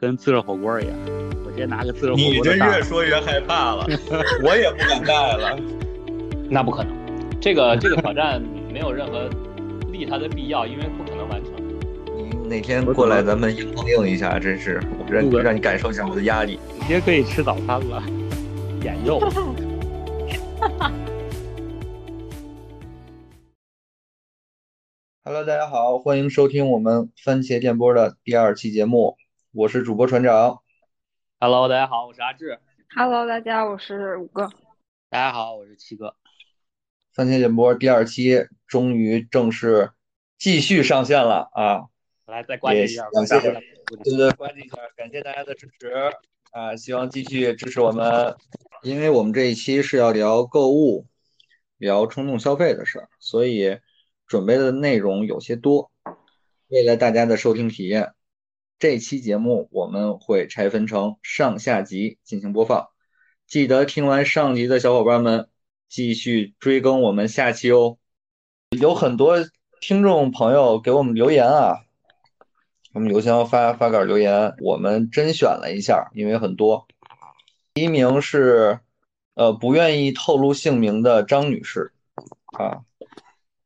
[0.00, 0.96] 跟自热火锅一样，
[1.44, 3.84] 我直接拿个自热火锅你这越说越害怕了，
[4.42, 5.58] 我也不敢带了。
[6.48, 6.96] 那不可能，
[7.38, 8.42] 这个这个挑战
[8.72, 9.28] 没有任何
[9.92, 11.52] 利他的必要，因为不可能完成。
[12.16, 16.58] 你哪天过来，咱们硬碰硬一下，真是让不让你感受一下我的压力。
[16.80, 18.02] 直接可以吃早餐了，
[18.82, 19.20] 眼肉。
[25.22, 29.16] Hello，大家好，欢迎收听我们番茄电波的第二期节目，
[29.52, 30.62] 我是主播船长。
[31.40, 32.60] Hello，大家好，我是阿志。
[32.94, 34.48] Hello，大家，我是五哥。
[35.08, 36.14] 大家好，我是七哥。
[37.12, 39.90] 番茄电波第二期终于正式
[40.38, 41.86] 继续上线了啊！
[42.26, 43.10] 来，再关注一下吧。
[43.12, 45.90] 感谢对对，关注一下，感谢大家的支持
[46.52, 46.76] 啊！
[46.76, 48.36] 希望继续支持我们，
[48.84, 51.08] 因为我们这一期是要聊购物、
[51.76, 53.80] 聊冲动消费的事儿，所以
[54.28, 55.90] 准备的内容有些多。
[56.68, 58.14] 为了大家的收听体验，
[58.80, 62.88] 这期节目我们会拆分成上下集进行播放。
[63.46, 65.50] 记得听完上集的小伙伴们
[65.86, 67.98] 继续追更我们下期哦。
[68.70, 69.36] 有很多
[69.82, 71.80] 听众朋友给我们留言啊。
[72.94, 76.88] 我们邮箱发发稿留言，我们甄选了一下，因为很多。
[77.74, 78.80] 第一名是，
[79.34, 81.92] 呃，不愿意透露姓名的张女士，
[82.58, 82.80] 啊，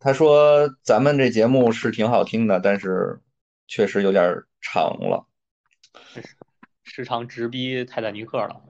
[0.00, 3.20] 她说咱们这节目是挺好听的，但是
[3.68, 5.26] 确实有点长了，
[6.82, 8.62] 时长直逼泰坦尼克了。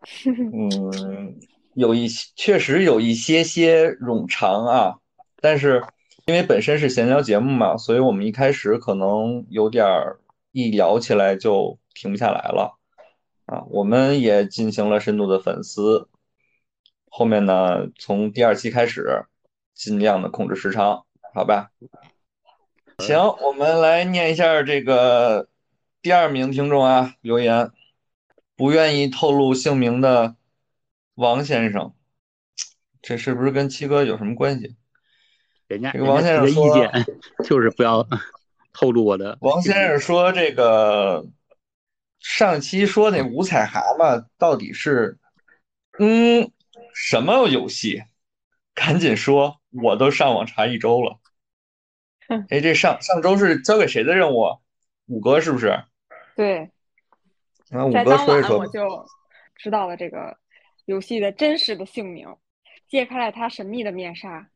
[0.26, 1.38] 嗯，
[1.74, 4.98] 有一些确实有一些些冗长啊，
[5.40, 5.84] 但是。
[6.28, 10.18] 因为本身是闲聊节目嘛，所以我们一开始可能有点儿
[10.50, 12.76] 一聊起来就停不下来了
[13.44, 13.62] 啊。
[13.70, 16.08] 我们也进行了深度的反思，
[17.08, 19.24] 后面呢，从第二期开始
[19.72, 21.70] 尽量的控制时长，好吧？
[22.98, 25.48] 行，我们来念一下这个
[26.00, 27.70] 第二名听众啊留言，
[28.56, 30.34] 不愿意透露姓名的
[31.14, 31.94] 王先生，
[33.02, 34.76] 这是不是跟七哥有什么关系？
[35.66, 37.06] 人家这个王先生的意见
[37.44, 38.06] 就是不要
[38.72, 39.36] 透露我的。
[39.40, 41.26] 王先生说：“这个
[42.18, 45.18] 上期说那五彩蛤蟆到底是
[45.98, 46.50] 嗯
[46.94, 48.02] 什么游戏？
[48.74, 51.18] 赶紧说，我都上网查一周了。
[52.50, 54.58] 哎，这上上周是交给谁的任务？
[55.06, 55.84] 五哥是不是？
[56.34, 56.70] 对。
[57.70, 58.58] 啊，五哥说一说。
[58.58, 59.06] 我就
[59.56, 60.36] 知道了这个
[60.84, 62.28] 游戏的真实的姓名，
[62.88, 64.48] 揭开了他神秘的面纱。”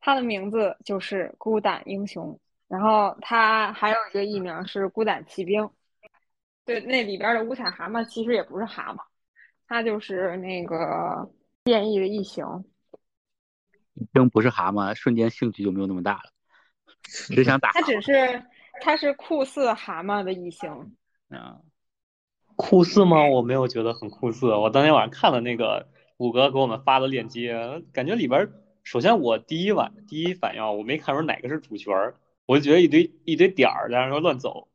[0.00, 2.38] 他的名字就是孤胆英雄，
[2.68, 5.68] 然后他还有一个艺名是孤胆骑兵。
[6.64, 8.98] 对，那里边的五彩蛤蟆其实也不是蛤蟆，
[9.66, 11.28] 它就是那个
[11.64, 12.44] 变异的异形。
[13.94, 16.30] 一听不是蛤蟆，瞬间兴趣就没有那么大了，
[17.08, 17.72] 只想打。
[17.72, 18.42] 它只是，
[18.80, 20.70] 它是酷似蛤蟆的异形。
[21.30, 21.58] 啊，
[22.56, 23.26] 酷似吗？
[23.26, 24.46] 我没有觉得很酷似。
[24.54, 25.88] 我当天晚上看了那个
[26.18, 28.48] 五哥给我们发的链接，感觉里边。
[28.84, 34.66] 首先，我第一晚第一反应，我没看出哪个是主角儿，我就觉得一堆一堆点儿在那乱走，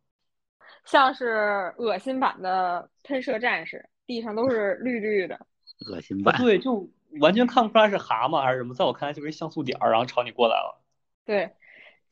[0.86, 5.40] 像是恶心版的喷射战士，地上都是绿绿的。
[5.90, 6.38] 恶心版。
[6.38, 6.88] 对，就
[7.22, 10.80] 完全看不出来是蛤蟆还是什么，在我看来就是一像素点儿，然后朝你过来了。
[11.26, 11.50] 对，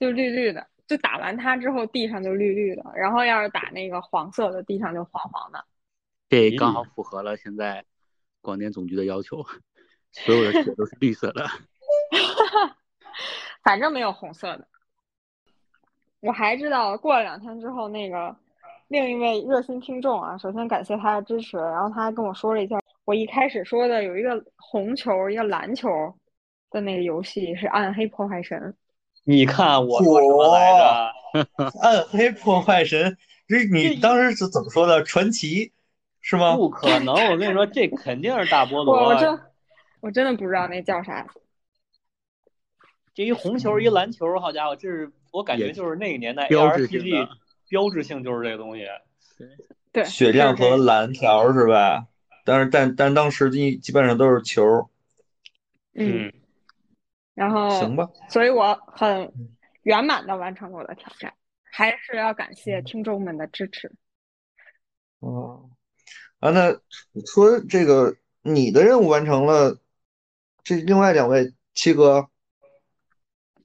[0.02, 5.64] 就绿绿的，就打完它之后地上就绿绿的，然后要是打那个黄色的，地上就黄黄的。
[6.28, 7.86] 这刚好符合了现在
[8.42, 9.46] 广电总局的要求，
[10.12, 11.46] 所有的血都是绿色的。
[13.64, 14.68] 反正没有红色的。
[16.20, 18.36] 我还知道，过了两天之后，那个
[18.88, 25.88] 另一位热心听众啊，首先感谢他的支持，然后他还跟我说了一下，我一开始说的有一个红球、一个蓝球
[26.72, 28.60] 的那个游戏是《暗黑破坏神》。
[29.24, 31.12] 你看我说什么来着？
[31.82, 33.18] 暗黑破坏神，
[33.48, 35.02] 这你当时是怎么说的？
[35.04, 35.72] 传奇
[36.20, 36.56] 是吗？
[36.56, 37.14] 不可能！
[37.32, 38.96] 我跟你说，这肯定是大菠萝。
[38.96, 39.40] 我我真
[40.02, 41.26] 我真的不知道那叫啥。
[43.14, 47.30] 这一红球一篮球，好家伙，这是我感觉就是那个年代标志性 RPG
[47.70, 48.86] 标志性就是这个东西。
[49.94, 52.08] 对，血量和蓝条是吧？
[52.44, 54.90] 但是但但当时基基本上都是球。
[55.94, 56.34] 嗯。
[57.42, 59.34] 然后行吧，所以我很
[59.82, 61.34] 圆满的完成了我的挑战，
[61.64, 63.92] 还是要感谢听众们的支持。
[65.22, 65.72] 哦，
[66.40, 66.72] 啊，那
[67.26, 69.80] 说这个你的任务完成了，
[70.64, 72.28] 这另外两位七哥。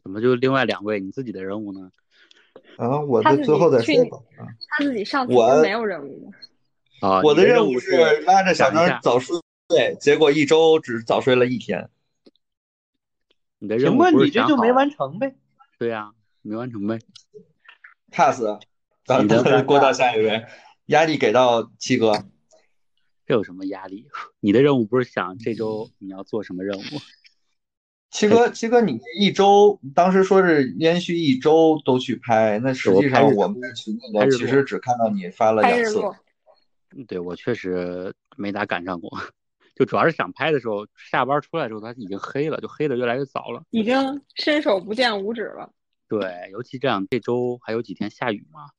[0.02, 1.90] 怎么就另外两位你自己的任务呢？
[2.78, 4.16] 啊，我的最后再说吧。
[4.70, 6.32] 他自己上次没有任务
[7.02, 9.36] 啊，我的任务是拉着小张早睡，
[10.00, 11.90] 结果一周只早睡了一天。
[13.58, 15.34] 你的任务请问你这就没完成呗？
[15.78, 16.12] 对呀、啊，
[16.42, 16.98] 没完成呗。
[18.10, 18.42] pass，
[19.04, 19.28] 咱们
[19.66, 20.44] 过到下一位。
[20.86, 22.12] 压力给到七哥。
[23.26, 24.06] 这有什么压力？
[24.40, 26.82] 你的任务不是想这周你要做什么任务？
[28.10, 36.00] 七哥，七哥，你一周当时说是连续一周都去拍，那实际上我们在群里面其实只看到你发了两次。
[37.08, 39.10] 对，我确实没咋赶上过，
[39.76, 43.94] 就主要是想拍的时候，下班出来之后它已经黑了，就黑的越来越早了，已经
[44.34, 45.70] 伸手不见五指了。
[46.08, 48.70] 对，尤其这样，这周还有几天下雨嘛，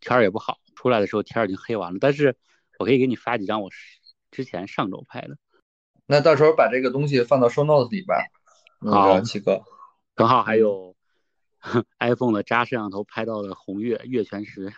[0.00, 1.98] 天儿也不好，出来的时候天儿已经黑完了。
[2.00, 2.34] 但是
[2.78, 3.68] 我可以给你发几张我
[4.30, 5.36] 之前上周拍的，
[6.06, 8.18] 那到时候把这个东西放到 show notes 里边。
[8.90, 9.64] 好，七哥，
[10.16, 10.96] 正好还有
[11.98, 14.72] iPhone 的扎摄像头拍到的红月月全食，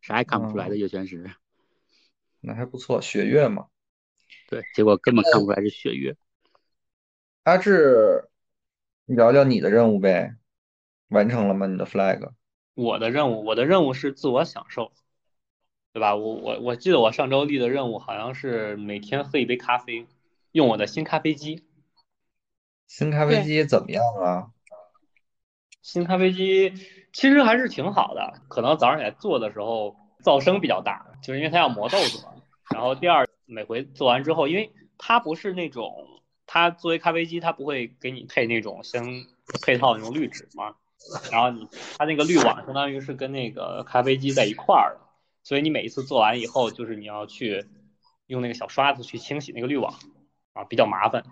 [0.00, 1.30] 啥也看不出来的月全食，
[2.40, 3.66] 那还不错，雪月嘛。
[4.48, 6.16] 对，结果根本看不出来是血月。
[7.44, 8.28] 阿志，
[9.04, 10.36] 聊聊你的任务呗，
[11.08, 11.66] 完成了吗？
[11.66, 12.30] 你的 flag？
[12.74, 14.92] 我的任务，我的任务是自我享受，
[15.92, 16.14] 对吧？
[16.14, 20.06] 我我我记得我上周立的任务好像是每天喝一杯咖啡，
[20.52, 21.64] 用我的新咖啡机。
[22.86, 24.50] 新咖啡机怎么样啊？
[25.82, 26.72] 新咖啡机
[27.12, 32.34] 其实还是挺好的，可能早上起来做的时候噪声比较大，就是因为它要磨豆子嘛。
[32.74, 39.24] 然后第二，每回做完之后，因为它不是那种，它作为咖啡机，它不会给你配那种相
[39.62, 40.74] 配套那种滤纸嘛。
[41.30, 45.06] 然后你它那个滤网相当于是跟那个咖啡机在一块儿的，
[45.44, 47.64] 所以你每一次做完以后，就是你要去
[48.26, 49.94] 用那个小刷子去清洗那个滤网
[50.52, 51.24] 啊，比较麻烦。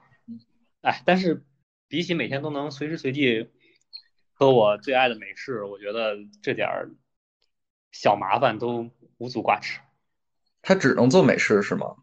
[0.83, 1.45] 哎，但是
[1.89, 3.49] 比起每天都能随时随地
[4.33, 6.91] 喝我最爱的美式，我觉得这点儿
[7.91, 9.81] 小麻烦都无足挂齿。
[10.63, 11.97] 它只能做美式是吗？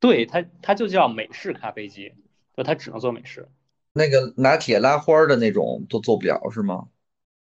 [0.00, 2.14] 对，它它就叫美式咖啡机，
[2.56, 3.48] 就它只能做美式。
[3.92, 6.88] 那个拿铁拉花的那种都做不了是吗？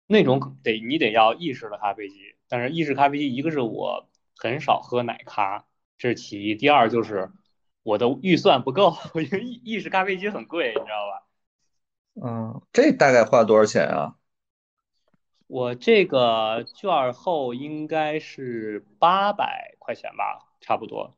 [0.06, 5.64] 那种得你得要意式的咖啡机，但是意式咖啡机一个是我很少喝奶咖，
[5.98, 7.30] 这是其一，第二就是。
[7.84, 11.26] 我的预算不够，因为意意式咖啡机很贵，你知道吧？
[12.24, 14.14] 嗯，这大概花多少钱啊？
[15.48, 21.16] 我这个券后应该是八百块钱吧，差不多。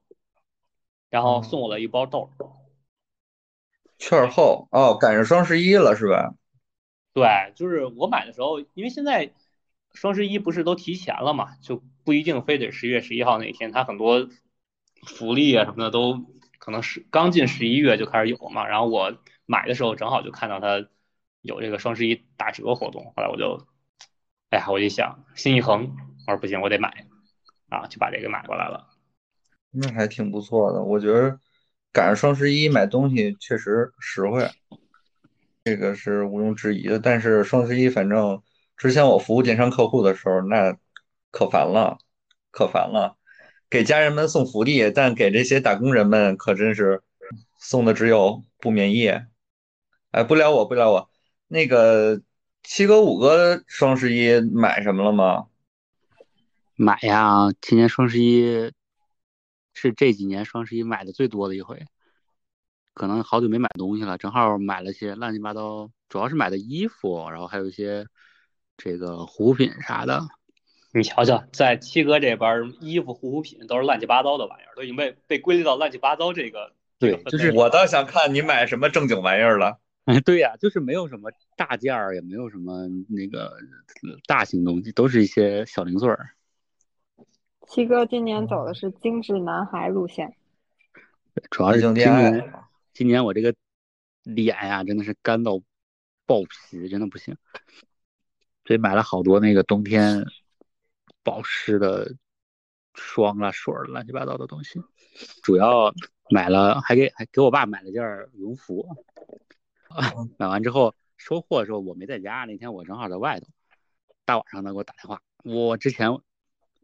[1.14, 2.28] 然后送我了一包豆。
[4.00, 6.34] 券后哦，赶上双十一了是吧？
[7.12, 9.32] 对，就是我买的时候，因为现在
[9.92, 14.28] 双十一不是都提前了嘛，就不一定非得十一月十一号那天，它很多
[15.06, 16.26] 福利啊什么的都。
[16.58, 19.16] 可能是刚进十一月就开始有嘛，然后我
[19.46, 20.88] 买的时候正好就看到它
[21.42, 23.66] 有这个双十一打折活动，后来我就，
[24.48, 25.94] 哎呀，我一想心一横，
[26.26, 27.06] 我说不行，我得买，
[27.68, 28.88] 啊，就把这个买过来了。
[29.74, 31.38] 那还挺不错的，我觉得
[31.92, 34.48] 赶上双十一买东西确实实惠，
[35.64, 36.98] 这个是毋庸置疑的。
[37.00, 38.40] 但是双十一反正
[38.76, 40.76] 之前我服务电商客户的时候，那
[41.32, 41.98] 可烦了，
[42.52, 43.16] 可烦了。
[43.68, 47.02] 给家人们送福利，但给这些打工人们可真是
[47.58, 49.26] 送的只有不眠夜。
[50.12, 51.10] 哎，不聊我，不聊我。
[51.48, 52.22] 那个
[52.62, 55.46] 七哥、五哥双十一买什么了吗？
[56.76, 58.72] 买呀，今年双十一
[59.74, 61.84] 是这几年双十一买的最多的一回。
[62.94, 68.06] 可能好久没买东西了，正好买了些乱七八糟，主要是买的衣服，然后还有一些
[68.76, 70.22] 这个护肤品啥的。
[70.92, 76.72] 你瞧瞧，在七哥这边，衣服、护肤品都是乱七八糟的玩意儿，都已经被被归类到乱七八糟这个。
[77.00, 79.80] 对，就是我倒想看你买什么正经玩意儿了。
[80.04, 83.56] 哎， 对呀，就是没有什么大件儿，也没有什么那个
[84.28, 86.30] 大型东西，都是一些小零碎儿。
[87.66, 90.36] 七哥今年走的是精致男孩路线，
[91.50, 92.52] 主要是今年，
[92.92, 93.54] 今年我这个
[94.22, 95.60] 脸呀，真的是干到
[96.26, 97.36] 爆皮，真的不行，
[98.64, 100.24] 所以买了好多那个冬天。
[101.26, 102.14] 保湿的
[102.92, 104.78] 霜啊、水儿乱七八糟的东西，
[105.42, 105.90] 主要
[106.28, 108.02] 买了，还给还给我爸买了件
[108.34, 108.86] 羽绒服。
[110.36, 113.46] 买完之后收货的时候我没在家，那天我正好在外头。
[114.26, 116.10] 大晚上的给我打电话，我之前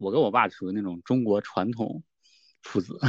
[0.01, 2.03] 我跟我爸属于那种中国传统
[2.63, 2.99] 父子，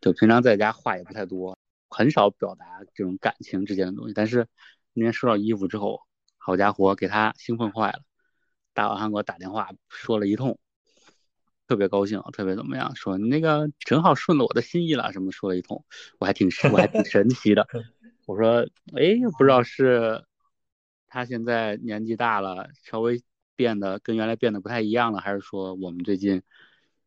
[0.00, 2.64] 就平常在家话也不太多，很少表达
[2.94, 4.14] 这种感情之间的东西。
[4.14, 4.46] 但是
[4.92, 6.00] 那天收到衣服之后，
[6.36, 8.02] 好家伙，给他兴奋坏了，
[8.72, 10.60] 大晚上给我打电话说了一通。
[11.66, 12.94] 特别高兴，特别怎么样？
[12.94, 15.84] 说你那个正好顺了我的心意了，什么说了一通，
[16.20, 17.66] 我还挺我还挺神奇的。
[18.26, 18.60] 我说，
[18.94, 20.24] 哎，不知道是
[21.08, 23.20] 他现在年纪大了，稍微
[23.58, 26.40] 变得跟原来变得不太一样了，还是说我们最近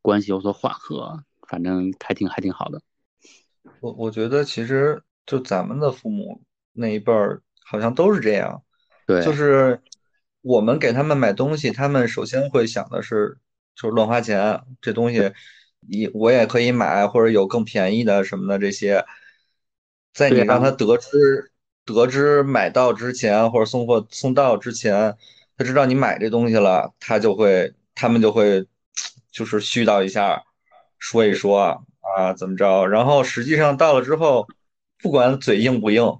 [0.02, 1.24] 关系有所缓和？
[1.48, 2.82] 反正还挺还挺好的。
[3.80, 6.42] 我我觉得其实就咱们的父母
[6.74, 8.62] 那一辈儿，好像都是这样。
[9.08, 9.80] 对，就是
[10.42, 13.38] 我们给他们买东西，他们首先会想的是。
[13.74, 15.32] 就是乱花钱，这东西
[15.80, 19.04] 你我也可以买，或者有更便宜的什么的这些，
[20.14, 21.52] 在你让他得知
[21.86, 25.18] 得知买到之前或者送货送到之前，
[25.62, 28.66] 他知道你买这东西了，他就会他们就会
[29.32, 30.44] 就是絮叨一下，
[30.98, 31.86] 说一说
[32.18, 34.48] 啊怎么着，然后实际上到了之后，
[34.98, 36.20] 不管嘴硬不硬，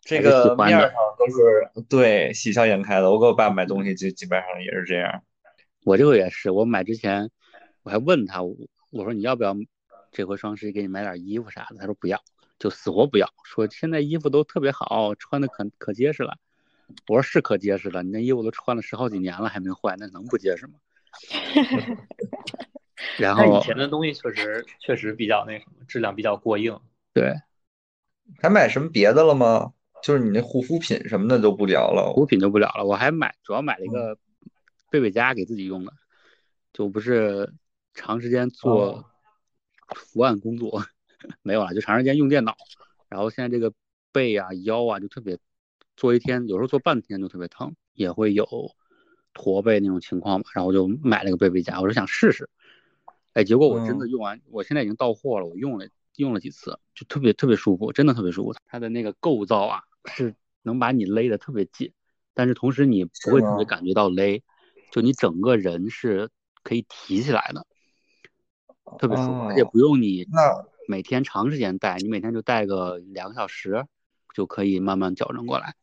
[0.00, 3.10] 这个面上都是对喜笑颜开的。
[3.10, 5.22] 我给我爸买东西就基本上也是这样。
[5.84, 7.30] 我这个也是，我买之前
[7.82, 9.54] 我还问他，我说你要不要
[10.10, 11.76] 这回双十一给你买点衣服啥的？
[11.80, 12.18] 他说不要，
[12.58, 16.38] 就死活不要，说现在衣服都特别好，穿的可可结实了。
[17.06, 20.74] 我说是可结实了，你那衣服都穿了十好几年了还没坏，那能不结实吗？
[23.18, 26.78] 然后以前的东西确实确实比较那什么，质量比较过硬。
[27.12, 27.34] 对，
[28.40, 29.72] 还买什么别的了吗？
[30.02, 32.84] 就是你那护肤品什么的就不聊了，护肤品就不聊了。
[32.84, 34.18] 我还买，主要买了一个。
[34.90, 35.92] 贝贝佳给自己用的，
[36.72, 37.52] 就不是
[37.92, 39.04] 长时间做
[39.94, 40.82] 伏案工作，
[41.42, 42.56] 没有了，就长时间用电脑。
[43.10, 43.70] 然后现在这个
[44.12, 45.36] 背啊、腰啊就特别，
[45.98, 48.46] 做一天有时候做半天就特别疼，也会有
[49.34, 50.46] 驼背那种情况嘛。
[50.54, 52.48] 然后我就买了个背背佳，我是想试试。
[53.32, 58.54] 哎，结果我真的用完，我现在已经到货了，我用了用了几次，就特别特别舒服，真的特别舒服。
[58.68, 61.92] 它的那个构造啊，是能把你勒得特别紧，
[62.32, 64.40] 但是同时你不会特别感觉到勒。
[64.92, 66.30] 就你整个人是
[66.62, 67.66] 可以提起来的，
[68.98, 70.24] 特别舒服，而且不用你
[70.86, 73.84] 每天长时间戴，你每天就戴个两个小时，
[74.38, 75.74] 就可以慢慢矫正过来。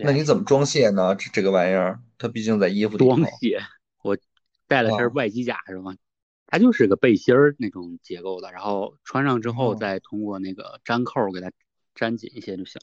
[0.00, 1.14] 那你怎么装卸呢？
[1.14, 3.60] 这这个玩意儿，它毕竟在衣服里装卸，
[4.02, 4.16] 我
[4.66, 5.94] 带了身外机甲是吗？
[6.46, 11.52] 它就是个背心儿那种结构的，然后穿上之后再通过那个粘扣给它
[11.96, 12.80] 粘紧一些就行。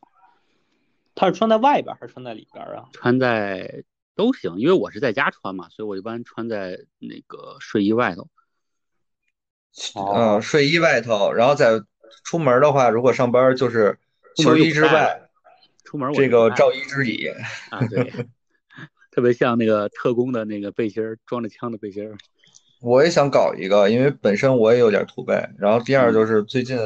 [1.16, 2.90] 它是穿在外边还是穿在里边啊？
[2.94, 3.84] 穿在。
[4.14, 8.28] 都行，因为我是在家穿嘛，所以我一般穿在那个睡衣外头。
[9.96, 11.82] 嗯，睡衣外头，然后在
[12.26, 13.98] 出门的话，如果上班就是
[14.36, 15.22] 秋衣之外，
[15.84, 17.28] 出门这个罩衣之己
[17.70, 18.12] 啊，对，
[19.12, 22.18] 特别像那个特工的那个背心儿，装着枪的背心儿。
[22.82, 25.34] 我也想搞一个，因为本身我也有点驼背。
[25.60, 26.78] 然后第二就是最近，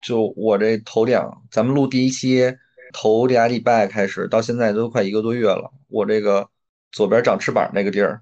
[0.00, 2.56] 就我这头两，咱们录第一期。
[2.92, 6.50] 头俩礼拜开始到现在都快一个多月了，我这个
[6.90, 8.20] 左边长翅膀那个地儿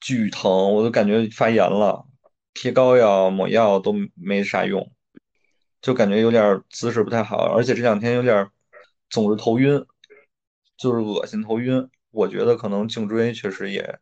[0.00, 2.06] 巨疼，我都感觉发炎了，
[2.54, 4.90] 贴膏药抹药都没啥用，
[5.88, 8.46] 就感觉有点姿势不太好，而且这两天有点
[9.08, 9.82] 总是头晕，
[10.76, 11.88] 就是恶心头晕。
[12.10, 13.98] 我觉得可能颈椎确实也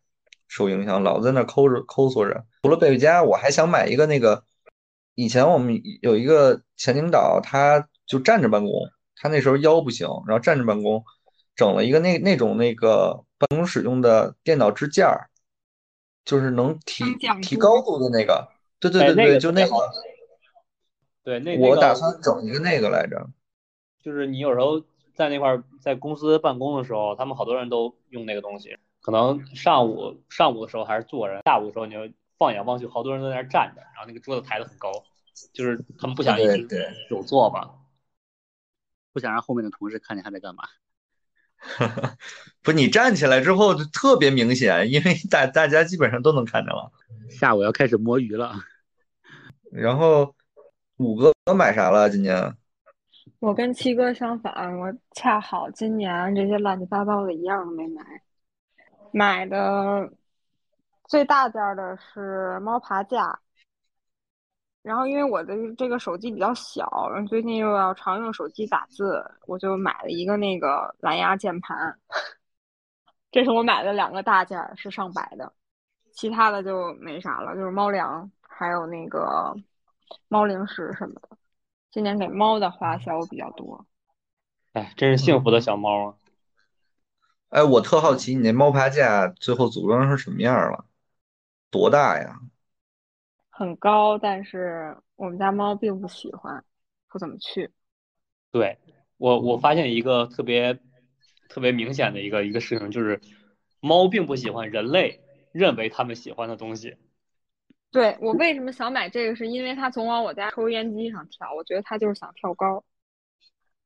[0.49, 2.43] 受影响，老在那抠着抠索着。
[2.61, 4.43] 除了贝贝佳，我还想买一个那个，
[5.15, 8.73] 以前我们有一个前领导，他就站着办公。
[9.15, 11.01] 他那时候腰不行，然后站着办公，
[11.55, 15.29] 整了一个那那种那个办公室用的电脑支架儿，
[16.25, 17.05] 就是能提
[17.41, 18.45] 提高度的那个。
[18.77, 19.73] 对对对对，就那个。
[21.27, 23.27] 对，那我打算整一个那个来着。
[24.01, 24.81] 就是你有时候
[25.13, 28.77] 在那块在公司办公的时候，他们好多人都用那个东西。
[29.01, 31.99] 可能上午上午的时候还是坐着，下午的时候你就
[32.37, 34.89] 放眼望去，好多人都在那站着，然后那个桌子抬得很高，
[35.51, 36.65] 就是他们不想一直
[37.09, 37.71] 久坐吧。
[39.11, 40.63] 不想让后面的同事看见他在干嘛。
[42.63, 46.89] 不，你站起来之后就特别明显，因为大大家基本上都能看见了。
[47.29, 48.53] 下午要开始摸鱼了。
[49.69, 50.33] 然后
[50.97, 52.09] 五哥买啥了？
[52.09, 52.55] 今年？
[53.39, 58.03] 我跟七哥相反，我恰好今年这些乱七八糟的一样都没买。
[59.11, 60.11] 买的
[61.05, 63.39] 最大件的是猫爬架。
[64.81, 71.99] 然后，因为我的这个手机比较小，然后最近又要常用手机打字，我就买了一个那个蓝牙键盘。
[73.29, 75.51] 这是我买的两个大件，是上百的，
[76.13, 79.53] 其他的就没啥了，就是猫粮，还有那个
[80.27, 81.37] 猫零食什么的。
[81.91, 83.85] 今年给猫的花销比较多。
[84.73, 86.15] 哎，真是幸福的小猫啊！
[87.49, 90.85] 哎，我特好奇，你那猫爬架最后组装成什么样了？
[91.71, 92.39] 多大呀？
[93.49, 96.63] 很高，但是我们家猫并不喜欢，
[97.07, 97.71] 不怎么去。
[98.51, 98.77] 对
[99.17, 100.79] 我，我发现一个特别
[101.49, 103.19] 特别明显的一个一个事情，就是
[103.79, 105.21] 猫并不喜欢人类
[105.51, 106.97] 认为它们喜欢的东西。
[107.91, 112.83] 对我为什么想买这个，是因为它总往我家抽烟机上跳，我觉得它就是想跳高。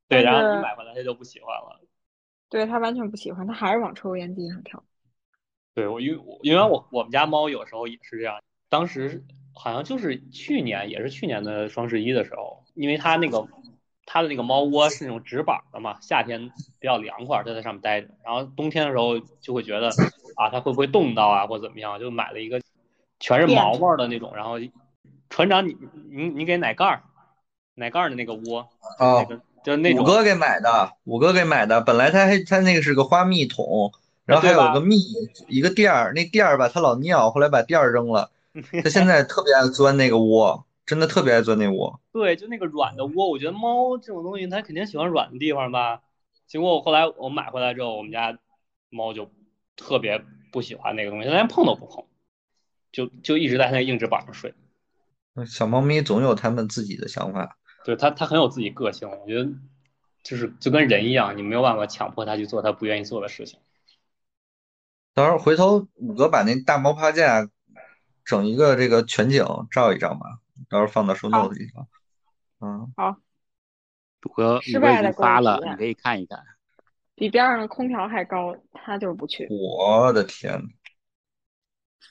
[0.08, 1.80] 对，然后你买回来它就不喜欢了。
[2.48, 4.82] 对，它完全不喜欢，它还是往抽烟机上跳。
[5.74, 9.24] 对我，因为因为我我们家猫有时候也是这样，当时。
[9.54, 13.46] 好像就是去年，也是去年的双十一的时候，因为它那个
[14.06, 16.48] 它的那个猫窝是那种直板的嘛，夏天
[16.80, 19.88] 比较凉快，它在上面待着，然后冬天的时候就会觉得
[20.36, 22.62] 啊，它会不会冻到啊，或怎么样，就买了一个
[23.22, 24.32] 全是毛毛的那种。
[24.34, 24.56] 然后
[25.30, 25.76] 船长，你
[26.10, 27.02] 你你给奶盖儿，
[27.76, 29.24] 奶盖儿的那个窝啊，
[29.64, 30.02] 就那种。
[30.02, 31.80] 五哥给买的，五哥给买的。
[31.80, 33.92] 本来他还他那个是个花蜜桶，
[34.26, 34.96] 然后还有个蜜
[35.46, 38.30] 一个垫儿，那垫儿吧他老尿，后来把垫儿扔了。
[38.82, 42.00] 他现在特别爱钻那个窝，真的特别爱钻那窝。
[42.12, 46.02] 对，就那个软的窝，我觉得猫这种东西它肯定喜欢软的地方吧。
[46.46, 48.36] 结果我后来我买回来之后，我们家
[48.90, 49.30] 猫就
[49.74, 52.04] 特别不喜欢那个东西，它连碰都不碰，
[52.92, 54.54] 就就一直在那硬纸板上睡。
[55.46, 59.50] 小猫咪总有它们自己的想法，对它它很有自己个性，我觉得
[60.22, 63.58] 就是就跟人一样，你没有办法强迫它去做它不愿意做的事情。
[65.14, 67.48] 到时候回头五哥把那大猫趴架
[68.24, 70.26] 整一个这个全景照一张吧，
[70.68, 71.86] 到时候放到收 note 里头。
[72.60, 73.16] 嗯，好。
[74.24, 76.38] 五哥五哥已经发了，你可以看一看。
[77.16, 79.48] 比边上的空调还高，他就是不去。
[79.50, 80.62] 我的天，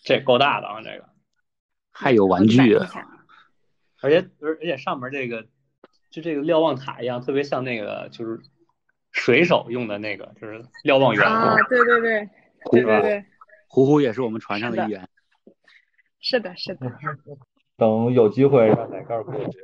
[0.03, 0.81] 这够大的啊！
[0.81, 1.09] 这个
[1.91, 2.75] 还有玩具，
[4.01, 5.47] 而且而而且上面这个
[6.09, 8.41] 就这个瞭望塔一样，特别像那个就是
[9.11, 11.23] 水手用的那个，就是瞭望员。
[11.23, 12.29] 啊，对对对，
[12.71, 13.25] 对对对。
[13.67, 15.07] 虎虎也是我们船上的一员。
[16.19, 16.91] 是的，是的。
[17.77, 19.57] 等有机会让奶盖过去，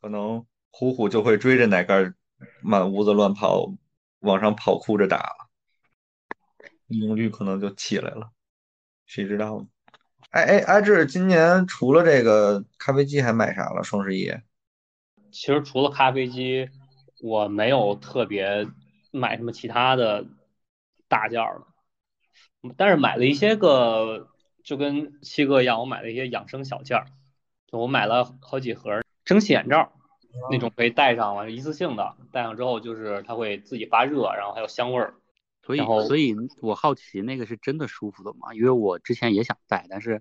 [0.00, 0.44] 可能。
[0.74, 2.14] 虎虎就会追着奶盖
[2.62, 3.74] 满屋子乱跑，
[4.20, 5.30] 往上跑，哭着打，
[6.86, 8.32] 利用率可能就起来了，
[9.14, 9.66] 谁知道呢？
[10.30, 13.84] 哎哎，阿志，今年除了这个咖啡机还买啥了？
[13.84, 14.32] 双十一？
[15.30, 16.70] 其实除了咖啡机，
[17.20, 18.66] 我没有特别
[19.10, 20.24] 买什么其他的
[21.08, 21.66] 大件儿了，
[22.78, 24.30] 但是买了一些个，
[24.64, 27.04] 就跟七哥一样，我买了一些养生小件儿，
[27.66, 29.92] 就我买了好几盒蒸汽眼罩。
[30.50, 35.12] 那种可以戴上完一次性的，戴上之后就是它会自己发热，然后还有香味儿。
[35.64, 38.52] 所以，所以我好奇那个是真的舒服的吗？
[38.54, 40.20] 因为我之前也想戴，但是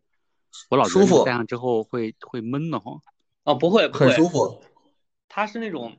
[0.69, 3.01] 我老觉得戴上之后会会闷得慌。
[3.43, 4.61] 哦，不会，不会，很舒服。
[5.27, 5.97] 它是那种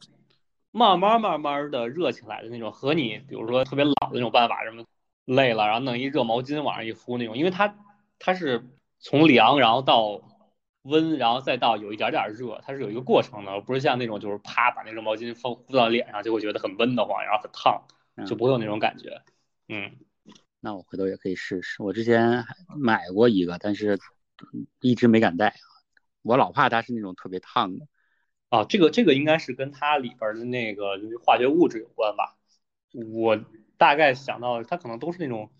[0.70, 4.84] 慢慢慢慢的热起来的那种，和你比如说特别老的那种办法，什么
[5.24, 7.76] 累了然后弄一热毛巾往上一敷那种，因为它
[8.18, 8.64] 它是
[8.98, 10.20] 从凉然后到。
[10.84, 17.80] 温，然后再到有一点点热，它是有一个过程的，不是像那种就是啪把那种毛巾敷敷到脸上就会觉得很闷得慌，然后很烫，
[18.26, 19.10] 就不会有那种感觉。
[19.10, 19.31] 嗯，
[20.60, 21.82] 那我回头也可以试试。
[21.82, 22.44] 我之前
[22.76, 23.98] 买过一个，但是
[24.80, 25.54] 一直没敢戴，
[26.22, 27.86] 我老怕它是那种特别烫的。
[28.48, 32.36] 啊，这个这个应该是跟它里边的那个就是化学物质有关吧？
[33.12, 33.42] 我
[33.76, 35.50] 大概想到它可能都是那种。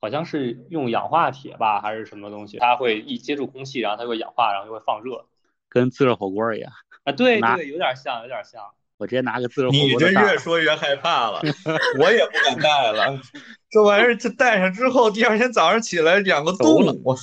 [0.00, 2.58] 好像是用氧化铁吧，还是什么东西？
[2.58, 5.24] 它会一接触空气，然后它会氧化，然后就会放热，
[5.70, 6.70] 跟自热火锅一样
[7.04, 7.12] 啊。
[7.12, 8.74] 对对，有点像，有点像。
[8.96, 9.86] 我直接拿个自热火锅。
[9.86, 11.40] 你这越说越害怕了，
[11.98, 13.20] 我也不敢戴了。
[13.70, 17.16] 这玩意儿这戴上之后，第二天早上起来两个洞，我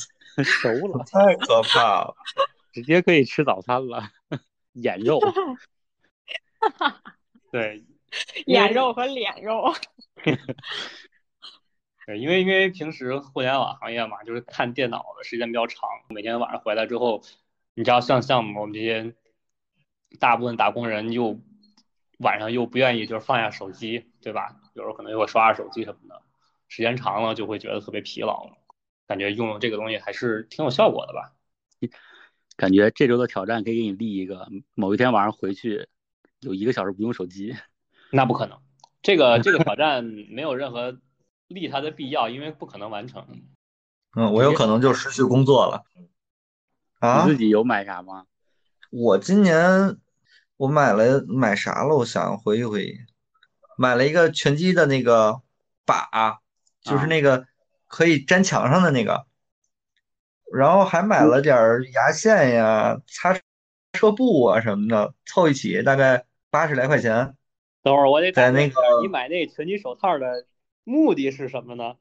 [0.44, 2.16] 熟了，太可怕了，
[2.74, 4.10] 直接可以吃早餐了。
[4.74, 5.20] 眼肉，
[7.52, 7.84] 对，
[8.46, 9.74] 眼肉和脸肉。
[12.06, 17.22] 对，因为因为平时互联网行业嘛，就是看电脑的时间比较长，每天晚上回来之后，
[17.74, 19.14] 你知道像像我们这些
[20.20, 21.38] 大部分打工人又
[22.22, 24.56] 晚上又不愿意就是放下手机，对吧？
[24.74, 26.22] 有时候可能又会刷刷手机什么的，
[26.68, 28.58] 时间长了就会觉得特别疲劳了。
[29.08, 31.34] 感觉用用这个东西还是挺有效果的吧？
[32.56, 35.88] 感觉这周的挑战可以给你立一个，某一天晚上回去
[36.40, 37.56] 有一个小时不用手机。
[38.12, 38.60] 那不可能，
[39.02, 40.98] 这个 这个挑战没有任何。
[41.54, 43.28] 立它的必要，因为不可能完成。
[44.16, 45.84] 嗯，我有可能就失去工作了。
[47.00, 47.26] 啊？
[47.26, 48.26] 你自己有买啥吗？
[48.90, 49.98] 我今年
[50.62, 51.96] 我买了买啥了？
[51.98, 53.00] 我想回忆回忆，
[53.80, 55.42] 买了一个拳击的那个
[55.88, 56.40] 把，
[56.84, 57.48] 就是那个
[57.88, 59.26] 可以粘墙上的那个。
[60.54, 61.58] 然后还买了点
[61.94, 63.36] 牙线呀、擦
[63.94, 67.36] 车布啊什么的，凑一起大概八十来块钱。
[67.82, 70.46] 等会儿我得在那个你买那拳击手套的。
[70.84, 71.96] 目的是什么呢？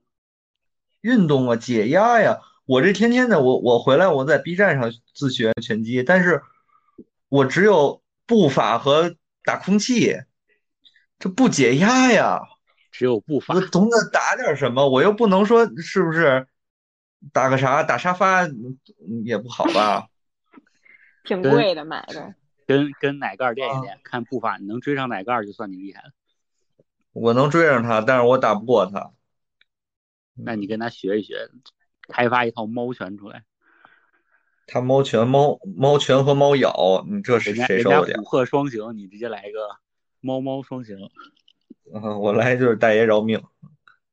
[1.01, 2.41] 运动啊，解压呀！
[2.67, 6.43] 我这天天的，我我回来我在 B 站上自学拳击，但是
[7.29, 10.15] 我只有步法和打空气，
[11.19, 12.41] 这不解压呀！
[12.93, 16.47] 只有步法，我总得打点什么，我又不能说是不是
[17.33, 18.47] 打个啥打沙发
[19.25, 20.07] 也不好吧？
[21.27, 22.37] 挺贵的买的，
[22.69, 26.11] 跟跟奶盖练一练，看步法，你能追上奶盖就算你厉害了。
[27.13, 29.11] 我能追上他，但是我打不过他。
[30.35, 31.51] 那你跟他学一学，
[32.09, 33.43] 开发一套猫拳出来。
[34.73, 38.15] 他猫拳、猫猫拳和猫咬，你这是谁受的？
[38.19, 39.59] 虎鹤双行，你直接来一个
[40.21, 40.97] 猫猫双行。
[41.93, 43.43] 嗯，我来就是大爷饶命。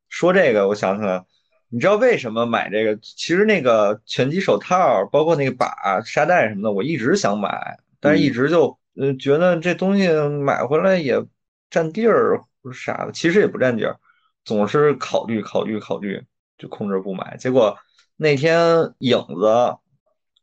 [0.10, 1.24] 说这个，我想起来，
[1.70, 2.98] 你知道为什么买这个？
[2.98, 10.10] 其实那个拳击手套，包括那个把、沙袋什么的，我一直想买，但是一直就呃觉得这东西
[10.44, 11.24] 买回来也
[11.70, 12.42] 占地儿
[12.74, 13.96] 啥的，其实也不占地儿，
[14.44, 16.20] 总是考虑考虑考虑，
[16.58, 17.38] 就控制不买。
[17.38, 17.78] 结果
[18.16, 19.78] 那天影子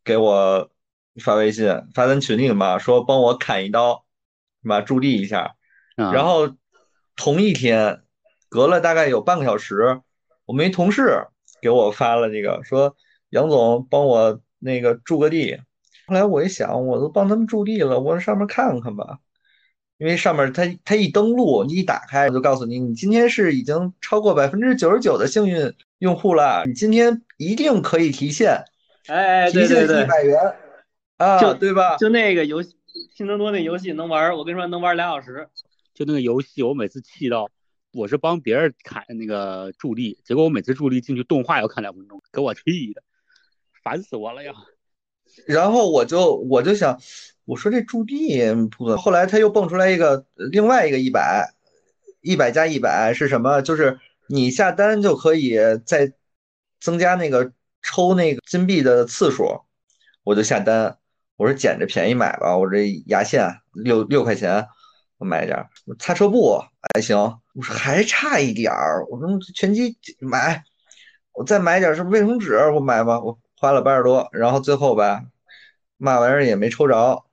[0.04, 0.70] 给我
[1.22, 4.04] 发微信，发咱群里嘛，说帮我砍一刀，
[4.62, 4.80] 是吧？
[4.80, 5.56] 助力一下。
[5.96, 6.54] 然后
[7.16, 8.02] 同一天，
[8.48, 10.00] 隔了大概有半个小时。
[10.44, 11.26] 我们一同事
[11.62, 12.94] 给我发了这个，说
[13.30, 15.58] 杨总帮我那个助个力。
[16.06, 19.18] 后来我一想，我都帮他们助力了，我上面看看吧。
[19.96, 28.64] 因为上面他他一登录，你一打开就告诉你，你今天是已经超过百分之九十九的幸运用户了，你今天一定可以提现，
[29.06, 30.38] 哎，对对对百元
[31.16, 31.96] 啊，对吧？
[31.96, 32.76] 就那个游戏
[33.16, 35.48] 拼多多那游戏能玩，我跟你说能玩俩小时。
[35.94, 37.48] 就那个游戏，我每次气到。
[37.92, 42.60] 我是帮别人砍那个助力，结果我每次助力进去动画要看两分钟，给我气
[42.92, 43.00] 的，
[43.84, 44.52] 烦死我了呀！
[45.46, 47.00] 然后我就我就想，
[47.44, 48.40] 我说这助力
[48.76, 51.54] 不，后来他又蹦出来一个另外一个一百，
[52.20, 53.62] 一百加一百是什么？
[53.62, 56.12] 就是你下单就可以再
[56.80, 57.52] 增加那个
[57.84, 59.60] 抽那个金币的次数，
[60.24, 60.98] 我就下单，
[61.36, 64.66] 我说捡着便宜买吧，我这牙线六六块钱。
[65.16, 65.56] 我买点
[65.96, 66.60] 擦车布
[66.92, 67.16] 还行，
[67.54, 70.64] 我说还差一点儿，我说拳击买，
[71.32, 75.24] 我再买点什么卫生纸，我买吧，我花了八十多，然后最后吧，
[75.98, 77.24] 嘛玩意儿也没抽着，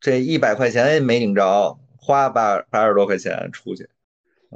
[0.00, 3.88] 这一百块钱也没领着，花八八十多块钱出去，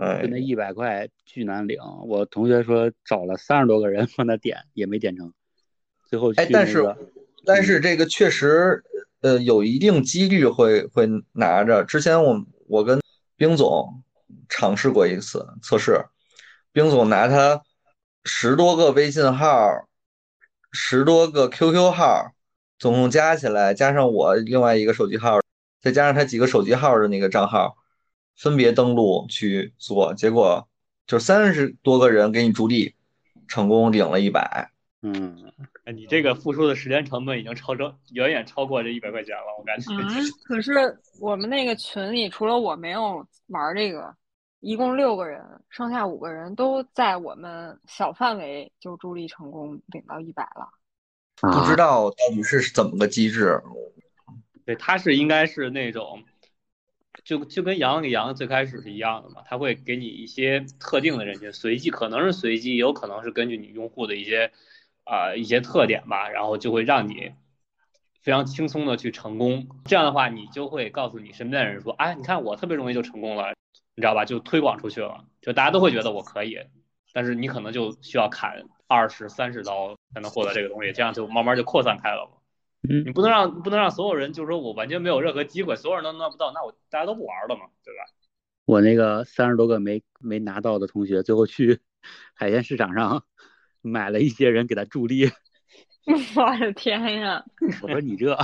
[0.01, 5.33] 哎，那一百块巨难领，我同学说找了三十多个人帮他点，也没点成，
[6.09, 6.97] 最后哎，但是
[7.45, 8.83] 但是这个确实。
[9.23, 11.85] 呃，有一定几率会会拿着。
[11.85, 12.99] 之前我我跟
[13.37, 14.03] 冰总
[14.49, 16.03] 尝试过一次测试，
[16.73, 17.61] 冰总拿他
[18.25, 19.87] 十多个微信号、
[20.73, 22.33] 十多个 QQ 号，
[22.79, 25.39] 总共加起来，加上我另外一个手机号，
[25.83, 27.77] 再加上他几个手机号的那个账号，
[28.41, 30.67] 分别登录去做，结果
[31.07, 32.95] 就三十多个人给你助力，
[33.47, 34.71] 成功领了一百。
[35.03, 35.37] 嗯，
[35.95, 39.93] 你这个付出的时间成本已经超超远远超过这一百块钱了，我感觉。
[39.93, 40.09] 啊，
[40.47, 40.73] 可是
[41.21, 44.15] 我们那个群里除了我没有玩这个，
[44.61, 50.67] 一共六个人，剩下五个人都在我们小范围就助力成功领到一百了。
[51.43, 53.61] 不知道到底是怎么个机制？
[54.65, 56.23] 对，他是应该是那种，
[57.25, 64.51] 就就跟羊羊最开始是一样的嘛，他会给你一些特定的人群，随机可能是随机，有可能是根据你用户的一些。
[65.03, 67.33] 啊，一些特点吧，然后就会让你
[68.21, 69.67] 非常轻松的去成功。
[69.85, 73.53] 这样的话，你就会告诉你身边的人说：“哎，你看我特别容易就成功了，
[73.97, 76.61] 你知道吧？”就推广出去了，就大家都会觉得我可以。
[77.13, 82.40] 但是你可能就需要砍二十三十刀才能获得这个东西，这样就慢慢就扩散开了嘛。
[82.89, 88.11] 嗯，你不能让不能让所有人就是说我完全没有任何机会，所有人都拿不到，那我大家都不玩了嘛，对吧？
[88.65, 91.81] 我那个三十多个没没拿到的同学，最后去
[92.35, 93.25] 海鲜市场上。
[93.83, 95.25] 买了一些人给他助力，
[96.37, 97.43] 我的天呀！
[97.81, 98.37] 我说你这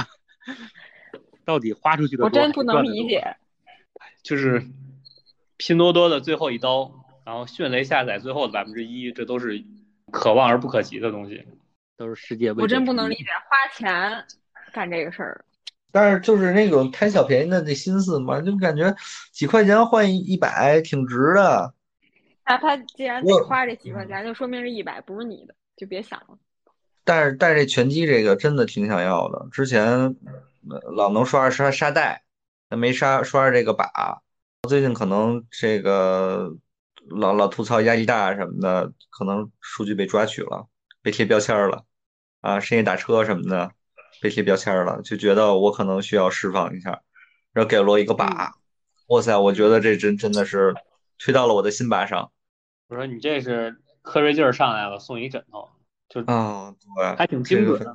[1.45, 3.37] 到底花出去的我真不能理解。
[4.23, 4.63] 就是
[5.59, 6.91] 拼多多的最后一刀，
[7.27, 9.63] 然后迅雷下载最后的百分之一，这都是
[10.11, 11.45] 可望而不可及的东西，
[11.97, 12.63] 都是世界杯。
[12.63, 14.25] 我真不能理解花钱
[14.73, 15.45] 干这个事儿。
[15.93, 18.95] 但是就是那种贪小便宜的那心思嘛，就感觉
[19.33, 21.73] 几块钱换一一百挺值的。
[22.45, 26.37] 哪怕既然得花这几块钱，就说明这一百，不是你的，就别想了。
[27.03, 29.49] 但是，但是这拳击这个真的挺想要的。
[29.51, 30.15] 之前
[30.95, 32.23] 老能刷刷沙袋，
[32.69, 33.89] 那没刷刷这个把。
[34.69, 36.55] 最近可能这个
[37.09, 40.69] 老老吐槽压力大什么的，可能数据被抓取了，
[41.01, 41.86] 被贴标签了
[42.47, 43.73] 啊，深夜打车什么的
[44.21, 47.03] 被贴标签了，就觉得我可能需要释放一下，
[47.53, 48.55] 然后给了我一个把。
[49.09, 50.75] 哇塞，我觉得这真真的是
[51.19, 52.31] 推到了我的心把上。
[52.87, 55.69] 我说你这是瞌睡劲儿上来了，送一枕头，
[56.09, 57.93] 就啊，对，还挺精准的。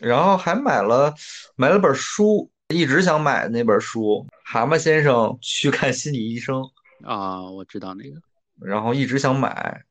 [0.00, 1.14] 然后还买了
[1.54, 6.60] 买了本书，一直想买那本书《蛤蟆先生去看心理医生》
[7.08, 8.20] 啊，我知道那个，
[8.60, 9.84] 然后一直想买，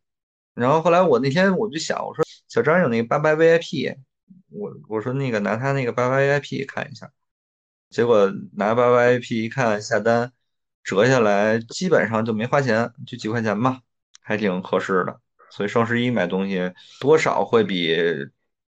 [0.57, 3.95] 然后后来我那天我就想，我说小张有那个八八 VIP，
[4.49, 7.11] 我我说那个拿他那个八八 VIP 看一下，
[7.89, 10.31] 结果拿八八 VIP 一看下单。
[10.83, 13.81] 折下来基本上就没花钱，就几块钱吧，
[14.21, 15.19] 还挺合适的。
[15.51, 17.93] 所以双十一买东西多少会比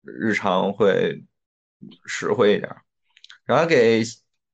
[0.04, 1.24] 日常会
[2.06, 2.76] 实惠一点。
[3.46, 4.04] 然后给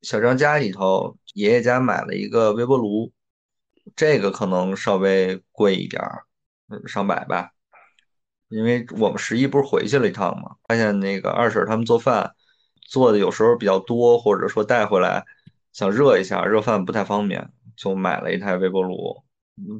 [0.04, 3.12] 小张家里头爷爷家买了一个微波炉，
[3.96, 6.22] 这个可能稍微贵一点儿，
[6.88, 7.52] 上百吧。
[8.48, 12.36] 因为我们十一不是回去了一趟嘛，发现那个二婶他们做饭
[12.80, 15.26] 做的有时候比较多，或者说带回来
[15.74, 19.24] 想热一下，热饭不太方便，就买了一台微波炉。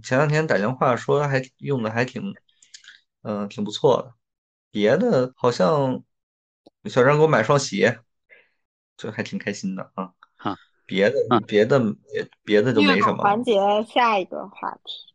[0.04, 2.34] 前两天打电话说还用的还挺，
[3.22, 4.14] 嗯，挺不错的。
[4.72, 6.04] 别的好像
[6.86, 8.00] 小张给我买双鞋，
[8.98, 10.12] 就还挺开心的啊。
[10.38, 11.80] 哈，别的别的
[12.44, 13.24] 别的就没什么。
[13.24, 15.15] 环节下一个话题。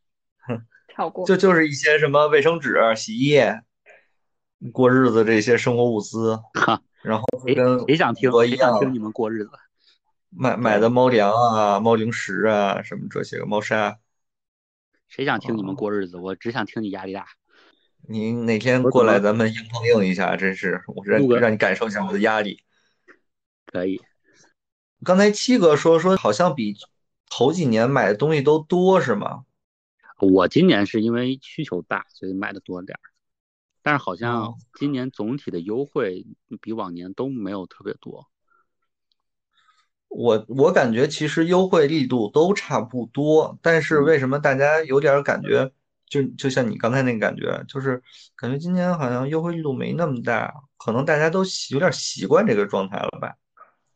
[1.01, 1.27] 跳过。
[1.27, 3.63] 就就是一些什么卫生纸、洗衣液、
[4.73, 6.39] 过日子这些生活物资。
[6.55, 8.31] 哈，然后跟谁想听？
[8.31, 9.51] 谁想听你们过日子？
[10.29, 13.99] 买买的猫粮啊、猫零食啊，什么这些个猫砂。
[15.09, 16.19] 谁想听你们过日子？
[16.19, 17.27] 我只想听你压力大。
[18.09, 22.63] 您哪天过来，咱们硬碰硬一下，真是我让让你感受一下我的压力。
[23.67, 24.01] 可以。
[25.03, 26.77] 刚才七哥说说，好像比
[27.29, 29.45] 头几年买的东西都多，是吗？
[30.21, 33.01] 我今年是因为需求大，所以买的多点儿。
[33.83, 36.27] 但是好像今年总体的优惠
[36.61, 38.29] 比往年都没有特别多。
[40.09, 45.73] 我我感觉其实优惠力度都差不多，但是为什么大家有点感觉，
[46.07, 48.03] 就就像你刚才那个感觉，就是
[48.37, 53.35] 感觉今年好像优惠力度没那么大，可能大家都有点习惯这个状态了吧？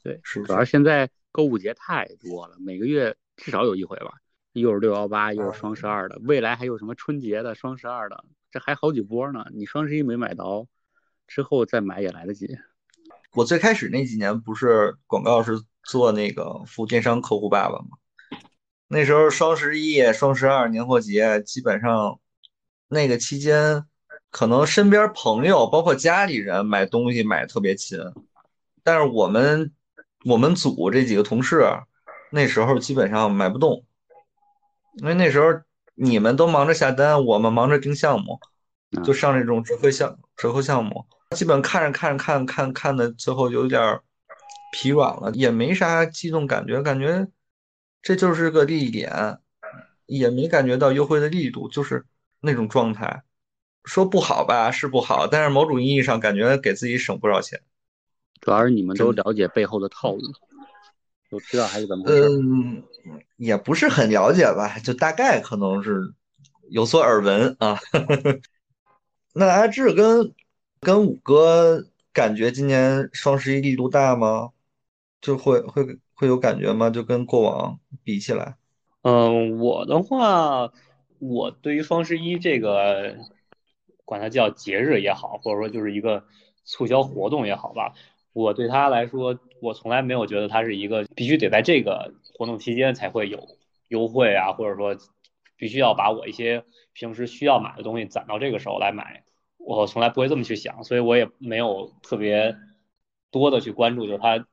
[0.02, 4.14] 对，是主要现在购物节太多了，每个月至少有一回吧，
[4.60, 9.44] 又是六幺八，又是双十二的，未来还有什么春节的、双十二的，这还好几波呢。
[9.52, 10.66] 你双十一没买到，
[11.26, 12.56] 之后再买也来得及。
[13.34, 15.60] 我最开始那几年不是广告是。
[15.86, 17.98] 做那个副电商客户爸爸嘛，
[18.88, 22.18] 那时候双十一、双十二、年货节，基本上
[22.88, 23.84] 那个期间，
[24.30, 27.98] 可能身边朋友包括家里人买东西买特别勤，
[28.82, 29.74] 但是我们
[30.24, 31.62] 我们组这几个同事
[32.30, 33.84] 那时候基本上买不动，
[34.96, 35.60] 因为那时候
[35.94, 38.38] 你们都忙着下单，我们忙着盯项目，
[39.04, 41.04] 就上这种折扣项折扣项目，
[41.36, 44.00] 基本看着看着看看看的最后有点。
[44.76, 47.28] 疲软了，也没啥激动感觉，感觉
[48.02, 49.38] 这就是个利益点，
[50.06, 52.04] 也没感觉到优惠的力度，就是
[52.40, 53.22] 那种状态。
[53.84, 57.60] 说不好吧，是不好，但是某种意义上感觉给自己省不少钱。
[58.40, 60.22] 主要是你们都了解背后的套路，
[61.34, 62.28] 都知道还是怎么回事？
[62.28, 62.82] 嗯，
[63.36, 66.14] 也不是很了解吧，就大概可能是
[66.70, 67.78] 有所耳闻啊。
[69.34, 70.32] 那阿志跟
[70.80, 74.50] 跟五哥感觉今年双十一力度大吗？
[75.20, 76.88] 就会会会有感觉吗？
[76.90, 78.56] 就跟过往比起来，
[79.02, 80.70] 嗯，我的话，
[81.18, 83.16] 我对于双十一这个，
[84.04, 86.24] 管它叫节日也好，或者说就是一个
[86.62, 87.94] 促销活动也好吧，
[88.34, 93.56] 我对他来说，我从来没有觉得它是一个必须得在这个活动期间才会有
[93.88, 94.94] 优惠啊，或者说
[95.56, 99.24] 必须要把我一些平时需要买的东西攒到这个时候来买，
[99.56, 102.54] 我从来不会这么去想，所以我也没有特别
[103.30, 104.44] 多的去关注，就是它。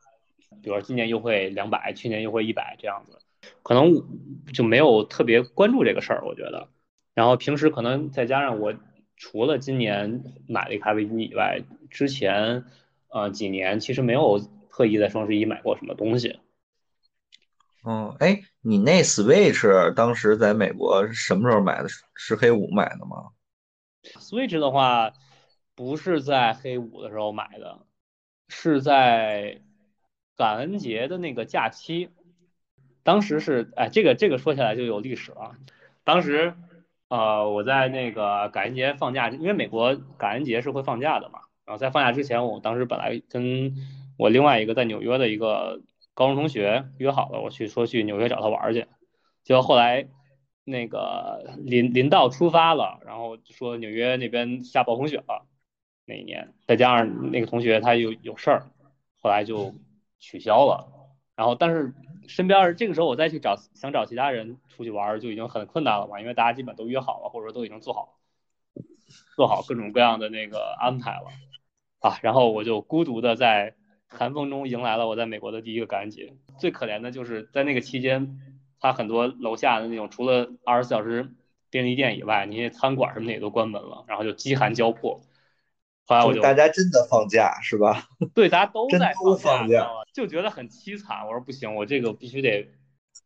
[0.62, 3.18] 比如说今年优惠两百，去年优惠一百这样子，
[3.64, 4.04] 可能
[4.54, 6.68] 就没有特别关注这个事儿，我觉得。
[7.16, 8.74] 然后平时可能再加上我
[9.16, 12.66] 除了今年买了一咖啡机以外，之前
[13.12, 16.40] 呃几年其实没有特意在双十一买过什么东西。
[17.84, 21.90] 嗯，哎，你那 Switch 当时在美国什么时候买的？
[22.16, 23.32] 是黑五买的吗
[24.04, 25.14] ？Switch 的话
[25.76, 27.86] 不是在黑五的时候买的，
[28.50, 29.62] 是在。
[30.38, 32.10] 感恩节的那个假期，
[33.04, 35.56] 当时是哎，这个这个说起来就有历史了。
[36.04, 36.56] 当时，
[37.10, 41.42] 呃，我在那个感恩节放假，因为美国感恩节是会放假的嘛。
[41.72, 43.74] 然后在放假之前，我当时本来跟
[44.18, 45.82] 我另外一个在纽约的一个
[46.14, 48.86] 高中同学约好了，我去说去纽约找他玩去。
[49.46, 50.10] 结果后来
[50.66, 55.48] 那个临临到出发了，然后说纽约那边下暴风雪了
[56.06, 58.66] 那一年，再加上那个同学他有有事儿，
[59.22, 59.74] 后来就。
[60.24, 60.88] 取消了，
[61.36, 61.96] 然后但是
[62.28, 68.20] 身边这个时候我再去找想找其他人出去玩就已经很困难了嘛，因为大家基本都约好了，或者说都已经做好
[69.36, 71.32] 做好各种各样的那个安排了
[72.02, 73.76] 啊，然后我就孤独的在
[74.08, 76.34] 寒风中迎来了我在美国的第一个感恩节。
[76.60, 78.40] 最可怜的就是在那个期间，
[78.80, 81.34] 他很多楼下的那种除了二十四小时
[81.70, 85.22] 便利店以外，那些餐馆什么的也都关门了，然后就饥寒交迫。
[86.08, 88.10] 后来我就大家真的放假是吧？
[88.34, 91.26] 对，大家都在放假，就觉得很凄惨。
[91.28, 92.68] 我说不行，我这个必须得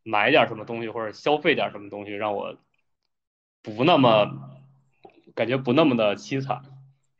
[0.04, 2.56] 买点什么东西或者消费点什么东西，让我
[3.62, 4.30] 不那么
[5.34, 6.62] 感觉不那么的凄惨。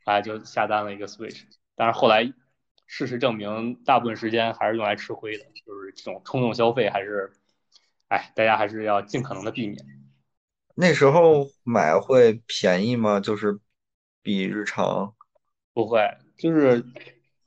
[0.07, 1.43] 哎，就下单了一个 Switch。
[1.75, 2.23] 但是后来
[2.87, 7.31] 事实证明，大部分时间还是用来吃灰的，就是这种冲动消费还是，
[8.07, 9.77] 哎，大家还是要尽可能的避免。
[10.75, 13.19] 那时候买会便宜吗？
[13.19, 13.59] 就是。
[14.23, 15.15] 比日常？
[15.73, 16.01] 不会，
[16.37, 16.83] 就是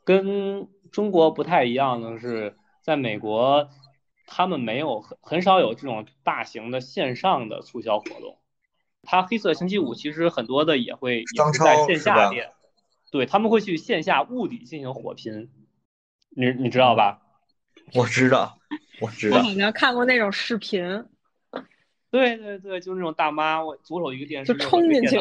[0.02, 3.68] 跟中国不太一样的是，在美国，
[4.26, 8.39] 他们没有很很少有这种大型的线上的促销活动。
[9.02, 12.52] 它黑色星期五其实很多的也会也是在线下店，
[13.10, 15.50] 对他们会去线下物理进行火拼，
[16.28, 17.22] 你你知道吧？
[17.94, 18.58] 我知道，
[19.00, 19.38] 我知道。
[19.38, 21.04] 我好像看过那种视频。
[22.10, 25.16] 对对对，就是那种大妈，我左手一个电视，就冲进去，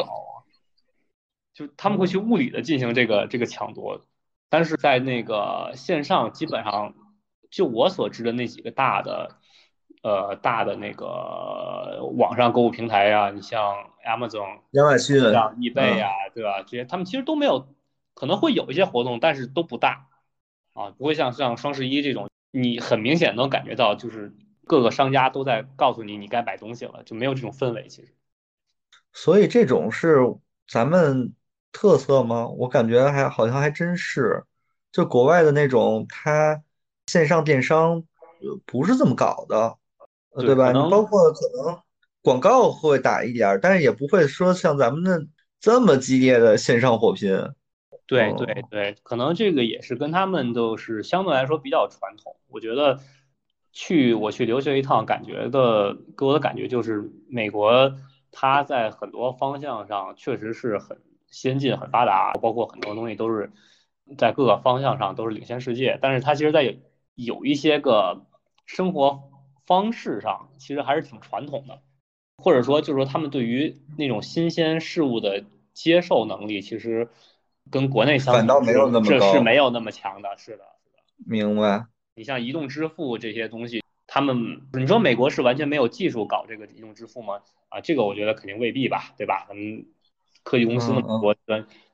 [1.54, 4.04] 就他们会去物理的进行这个这个抢夺，
[4.48, 6.94] 但是在那个线上，基本上
[7.50, 9.39] 就我所知的那几个大的。
[10.02, 13.74] 呃，大的那个网上购物平台呀，你像
[14.06, 16.62] Amazon、亚马逊、像易贝呀，对吧？
[16.62, 17.68] 这些他们其实都没有，
[18.14, 20.08] 可能会有一些活动，但是都不大
[20.72, 24.32] 啊，不会像像双十一这种，你很明显能感觉到，就是
[24.66, 27.86] 各个商家都在告诉你你该买东西了，就没有这种氛围。
[27.88, 28.14] 其实，
[29.12, 30.16] 所以这种是
[30.66, 31.34] 咱们
[31.72, 32.48] 特色吗？
[32.48, 34.44] 我感觉还好像还真是，
[34.92, 36.62] 就国外的那种，它
[37.06, 38.02] 线上电商
[38.64, 39.76] 不是这么搞的。
[40.38, 40.72] 对吧？
[40.72, 41.76] 你包括可能
[42.22, 45.18] 广告会打一点，但是也不会说像咱们那
[45.58, 47.36] 这么激烈的线上火拼。
[48.06, 52.36] 对对对，可能这个也是跟他们都是相对来说比较传统。
[52.48, 53.00] 我觉得
[53.72, 57.94] 去我去留学一趟，感觉的给我的感觉就是美国
[58.30, 63.50] 它在很多方向上确实是很先进、很发达，包括很多东西都是
[64.18, 65.98] 在各个方向上都是领先世界。
[66.02, 66.76] 但是它其实，在
[67.14, 68.26] 有一些个
[68.66, 69.29] 生活。
[69.70, 71.80] 方式上其实还是挺传统的，
[72.38, 77.08] 或者说就是说他们对于那种新鲜事物的接受能力，其实
[77.70, 78.48] 跟国内相比
[79.04, 80.96] 这是没有那么强的，是的，是的。
[81.24, 81.86] 明白。
[82.16, 87.42] 你像移动支付这些东西，他们你说美国是完全没有技术搞这个移动支付吗？
[87.68, 89.46] 啊，这个我觉得肯定未必吧，对吧？
[89.48, 89.86] 咱们
[90.42, 91.36] 科技公司那么多，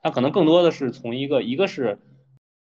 [0.01, 1.99] 它可能更多的是从一个一个是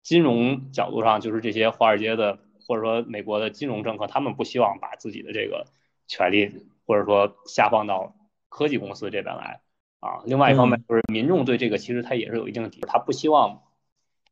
[0.05, 2.39] 金融角度上，就是这些华尔街的。
[2.71, 5.67] 或者说，美国的金融政客他们不希望把自己的这个
[6.07, 8.15] 权利，或者说下放到
[8.49, 9.61] 科技公司这边来
[9.99, 10.23] 啊。
[10.25, 13.61] 另外一方面，就是民众对这个其实他也是有一定的抵触，他不希望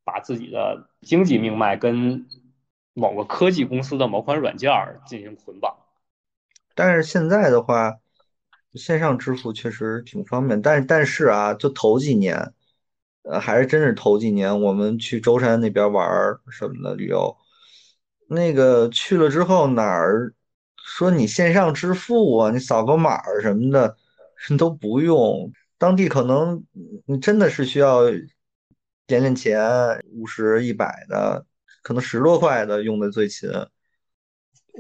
[0.05, 2.29] 把自己的经济命脉跟
[2.95, 4.71] 某个科技公司的某款软件
[5.05, 5.77] 进行捆绑。
[6.77, 7.99] 但是现在的话，
[8.75, 10.63] 线上支付确实挺方便。
[10.63, 12.55] 但是但是啊，就头几年，
[13.23, 16.09] 呃，还是真是头几年，我们去舟山那边玩
[16.53, 17.37] 什么的旅游。
[18.29, 20.35] 那个去了之后哪儿
[20.77, 23.97] 说你线上支付啊，你扫个码什么的
[24.59, 25.51] 都不用。
[25.79, 26.65] 当地可能
[27.07, 28.03] 你真的是需要
[29.07, 29.61] 点点钱，
[30.13, 31.47] 五十、一百的，
[31.83, 33.49] 可能十多块的用的最勤。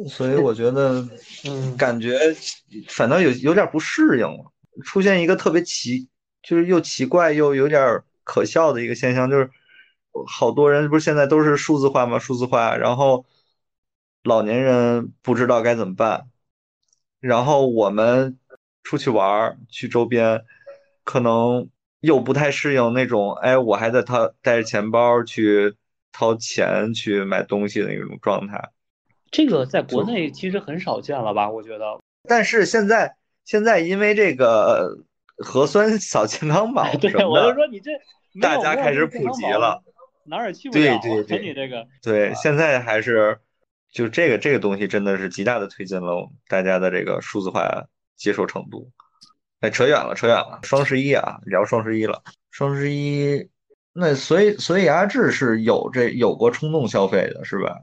[0.08, 1.08] 所以我觉得，
[1.48, 2.18] 嗯，感觉
[2.88, 4.52] 反倒有有点不适应了。
[4.84, 6.08] 出现一个特别奇，
[6.42, 9.48] 就是又奇怪又有点可笑的一个现象，就是
[10.26, 12.18] 好多人不是现在都是数字化吗？
[12.18, 13.24] 数字化，然后。
[14.24, 16.26] 老年人不知道该怎么办，
[17.20, 18.38] 然后我们
[18.82, 20.44] 出去玩儿去周边，
[21.04, 21.68] 可能
[22.00, 25.76] 又不太适应那种，哎，我还在掏带着钱包去
[26.12, 28.70] 掏钱去买东西的那种状态。
[29.30, 31.48] 这个在国内其实很少见了吧？
[31.48, 31.98] 我觉得。
[32.28, 34.98] 但是现在现在因为这个
[35.38, 37.92] 核酸 扫健康码对，我就说你这
[38.40, 39.82] 大家开始普及了，
[40.24, 40.98] 哪儿也去不了。
[41.00, 43.38] 对对对，你这个对，现在还是。
[43.90, 48.90] 就这个这个东西真的是极大的推进了我们大家的这个数字化接受程度。
[49.60, 50.60] 哎，扯远了，扯远了。
[50.62, 52.22] 双十一啊，聊双十一了。
[52.50, 53.48] 双十一，
[53.92, 57.80] 那所以所以阿志是有这有过冲动消费的是吧？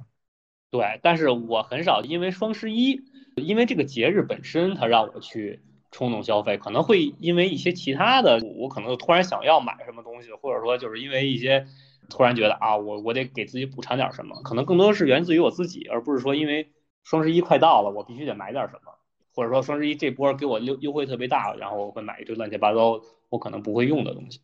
[0.71, 3.01] 对，但是我很少因为双十一，
[3.35, 5.59] 因为这个节日本身它让我去
[5.91, 11.65] 冲动消费，可能会因为一些其他的，我可能就突然想要买什么东西，或者说就是因为一些。
[12.09, 16.71] 突然觉得啊，我我得给自己补偿点什么，可能更多是源自于我自己，而不是说因为
[17.03, 18.93] 双十一快到了，我必须得买点什么，
[19.33, 24.41] 或者说双十一这波给我优优惠特别大，然后我会买一堆乱七八糟我可能不会用的东西。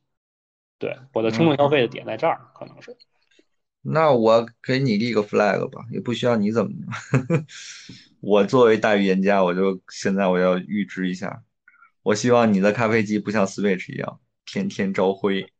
[0.77, 2.97] 对，我的冲动消费的点在这儿，可能是。
[3.83, 6.71] 那我给你立个 flag 吧，也不需要你怎么
[8.21, 11.43] 我作为大预言家，我就现在我要预知一下，
[12.03, 15.51] 我希望你的咖啡机不像 Switch 一样天天招灰。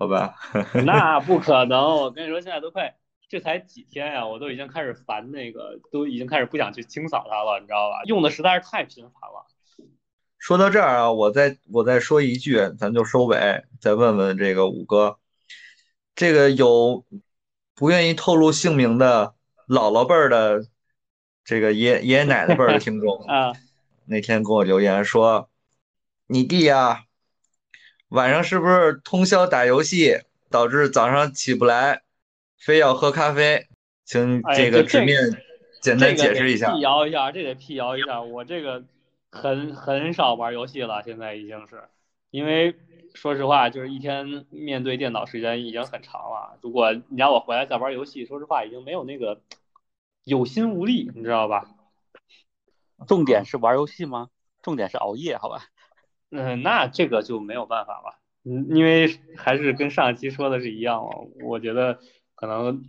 [0.00, 0.34] 好吧，
[0.86, 1.78] 那不可能！
[1.78, 2.96] 我跟你说，现在都快，
[3.28, 8.02] 这才几天呀，我都已经开始烦那个，都已经开始不想去清扫它了，你知道吧？
[8.06, 9.46] 用的实在是太频繁了。
[10.38, 15.18] 说到这儿啊，我再我再说一句，咱就收尾，再问问这个五哥，
[16.14, 17.04] 这个有
[17.74, 19.34] 不愿意透露姓名的
[19.68, 20.64] 姥姥辈儿的
[21.44, 23.52] 这个爷爷爷奶奶辈儿的听众 啊，
[24.06, 25.50] 那天给我留言说，
[26.26, 27.04] 你弟呀。
[28.10, 30.18] 晚上是不是通宵打游戏，
[30.50, 32.02] 导致早上起不来，
[32.58, 33.68] 非要喝咖啡？
[34.04, 35.16] 请这个直面
[35.80, 36.72] 简单解释一下。
[36.72, 38.20] 辟谣一下，这得辟谣一下。
[38.20, 38.82] 我这个
[39.30, 41.84] 很很少玩游戏了，现在已经是，
[42.32, 42.74] 因为
[43.14, 46.58] 说实话，就是一天面对电脑时间已经很长了。
[46.62, 49.40] 如果你让我回来再玩游戏，说实话，已经没有那个
[50.24, 51.68] 有心无力，你知道吧？
[53.06, 54.30] 重点是玩游戏吗？
[54.62, 55.62] 重点是熬夜，好吧？
[56.30, 58.18] 嗯，那这个就没有办法了。
[58.44, 61.04] 嗯，因为还是跟上一期说的是一样。
[61.42, 61.98] 我觉得
[62.34, 62.82] 可能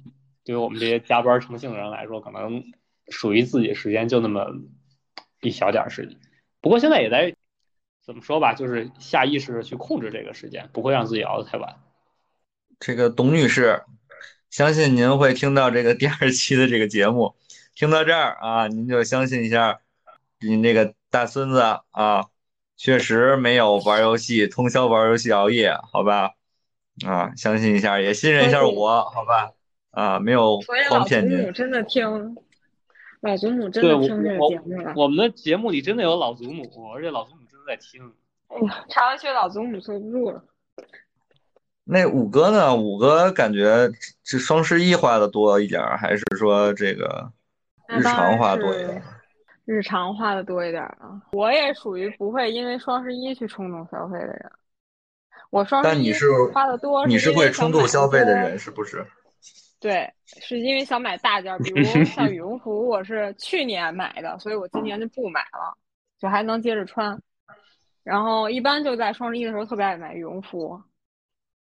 [0.43, 2.63] 对于我们这些加班成性的人来说，可能
[3.09, 4.47] 属于自己时间就那么
[5.41, 6.17] 一小点时间。
[6.61, 7.35] 不过现在也在
[8.05, 11.75] 怎么说吧，就是下意识的去控制这个时间，不会让自己熬得太晚。
[12.79, 13.83] 这个董女士，
[14.49, 17.35] 相信您会听到这个第二期的这个节目，
[17.75, 19.79] 听到这儿啊，您就相信一下。
[20.43, 21.59] 您那个大孙子
[21.91, 22.29] 啊，
[22.82, 26.32] 确实没有玩游戏，通宵玩游戏熬夜，好吧？
[27.05, 29.51] 啊，相信一下，也信任一下我，好吧？
[29.91, 30.59] 啊，没有
[30.89, 31.36] 光骗你。
[31.36, 32.36] 老祖母真的听，
[33.19, 34.93] 老祖母真的听这个节目了。
[34.95, 36.63] 我们的节目里真的有老祖母，
[36.95, 38.01] 而且老祖母真的在听。
[38.47, 40.43] 哎呀，插完去老祖母坐不住了。
[41.84, 42.75] 那五哥呢？
[42.75, 43.91] 五哥感觉
[44.23, 47.32] 这双十一花的多一点，还是说这个
[47.89, 49.03] 日常花多一点？
[49.72, 54.51] 日常花的多一点啊，我也属于不会因为双十一去冲动消费的人。
[55.49, 56.13] 我双十一
[56.53, 59.05] 花的多，你是会冲动消费的人是不是？
[59.80, 65.78] 对，是因为想买大件，比如 像羽绒服，我是去年买的，所以我今年就不买了，
[66.19, 67.17] 就还能接着穿。
[68.03, 70.82] 然后一般就在双十一的时候特别爱买羽绒服，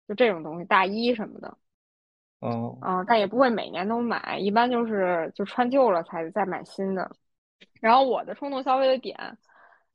[0.07, 1.49] 就这种东西，大衣什么的。
[2.41, 2.77] 哦。
[2.83, 7.11] 嗯，但也不会每年都买，一般就是就穿旧了才再买新的。
[7.81, 9.17] 然后我的冲动消费的点，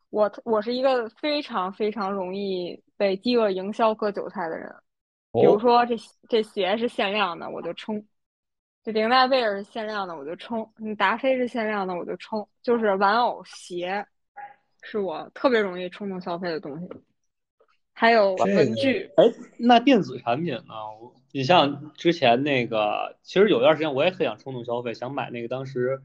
[0.09, 4.73] 我我是一个非常非常容易被饥饿营销割韭菜的人。
[5.33, 5.95] 比如说这
[6.27, 7.95] 这鞋是限量的，我就冲；
[8.83, 12.47] 这林黛贝尔是限量的，我就冲；你达菲是限量的，我就冲。
[12.61, 14.05] 就是玩偶鞋，
[14.81, 16.87] 是我特别容易冲动消费的东西。
[17.93, 19.09] 还有文具。
[19.17, 19.23] 哎，
[19.57, 20.73] 那电子产品呢？
[21.31, 26.01] 你像之前那个，其实有段时间我也很想冲动消费，想买那个当时。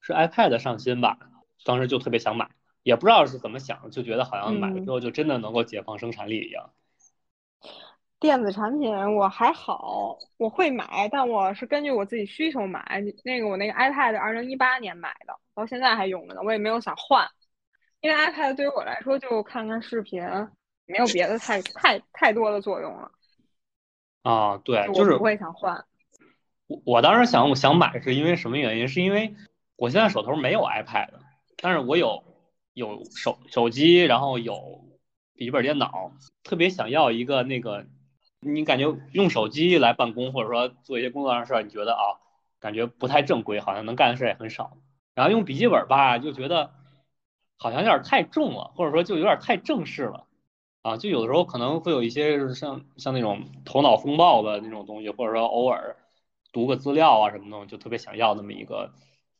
[0.00, 1.18] 是 iPad 上新吧，
[1.64, 2.48] 当时就特别想买，
[2.82, 6.70] 也不知道是怎么想，就觉得好像买了之后就真的能够解放生产力一样。
[8.18, 13.02] 电子产品我还好，我会买，但我是根据我自己需求买。
[13.24, 17.28] 那个我那个 iPad 二零一八年买的，到现在还用着呢，我也没有想换，
[18.00, 20.22] 因为 iPad 对于我来说就看看视频，
[20.86, 23.10] 没有别的太太太多的作用了。
[24.22, 25.84] 啊，对，就是不会想换。
[26.68, 28.88] 我我当时想我想买是因为什么原因？
[28.88, 29.34] 是因为。
[29.76, 31.08] 我现在手头没有 iPad，
[31.58, 32.24] 但是我有
[32.72, 34.84] 有手手机，然后有
[35.34, 36.12] 笔记本电脑，
[36.42, 37.86] 特别想要一个那个，
[38.40, 42.00] 你感觉用手机来办公或者说做一些工作上的事儿，你觉得啊，
[42.58, 44.78] 感觉不太正规，好像能干的事儿也很少。
[45.14, 46.70] 然后用笔记本吧，就觉得
[47.58, 50.26] 好像有点太重了，或者说就有点太正式了
[50.80, 55.96] 啊，就有的时候可能会有一些像像那种头脑风暴的那种东西，或者说偶尔
[56.52, 58.90] 读个资料啊什么的，就特别想要那么一个。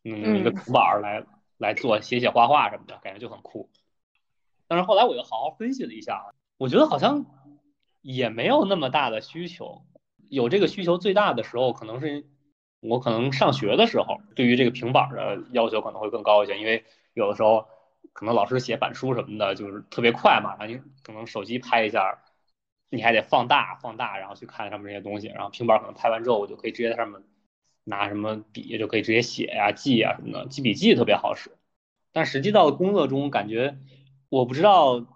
[0.08, 1.24] 嗯，一个平板来
[1.58, 3.68] 来做写写画画什么的，感觉就很酷。
[4.68, 7.26] 但是后来我又好好分析了一下，我觉得好像
[8.02, 9.82] 也没有那么大的需求。
[10.28, 12.24] 有这个需求最大的时候，可能是
[12.80, 16.84] 我可能上学的时候，对于这个平板的要求可能会更高一些，因为
[17.14, 17.66] 有的时候
[18.12, 22.22] 可能老师写板书什么的，就是特别快嘛，然后你可能手机拍一下，
[22.90, 27.20] 你还得放大放大，然后去看上面这些东西，然后平板可能拍完之后，我就可以直接在上面。
[27.88, 31.52] 拿什么笔就可以直接写呀、记啊什么的，记笔记特别好使。
[32.12, 33.78] 但实际到工作中，感觉
[34.28, 35.06] 我不知道，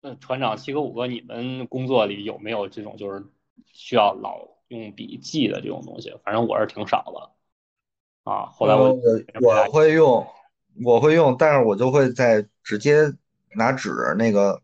[0.00, 3.26] 呃，船长七哥五哥，你们工作里有没有这种就是
[3.72, 6.14] 需要老用笔记的这种东西？
[6.22, 8.30] 反正我是挺少的。
[8.30, 8.96] 啊，后来我
[9.40, 10.24] 我会用，
[10.84, 13.12] 我会用，但是我就会在直接
[13.56, 14.62] 拿纸那个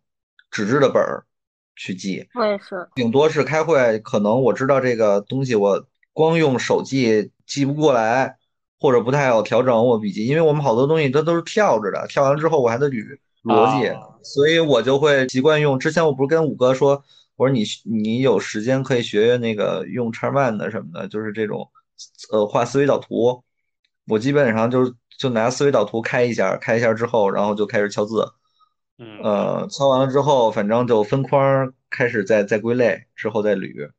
[0.52, 1.26] 纸质的本儿
[1.74, 2.28] 去记。
[2.34, 5.84] 我也是，顶多是开会，可能我知道这个东西我。
[6.14, 8.38] 光用手记记不过来，
[8.80, 13.86] 或者不太好调整我笔记，因为我们好多东西它都是跳着的，跳完之后我还得捋逻辑，
[14.22, 15.78] 所以我就会习惯用。
[15.78, 17.04] 之前我不是跟五哥说，
[17.36, 21.68] 我说你你有时间可以学学那个用 Charman 的什么的，就是这种
[22.32, 23.44] 呃画思维导图。
[24.06, 28.24] 我基本上就是就拿思维导图开一下，开一下之后，然后就开始敲字，
[29.22, 33.90] 呃，敲完了之后，反正就分框开始再再归类，之后再捋。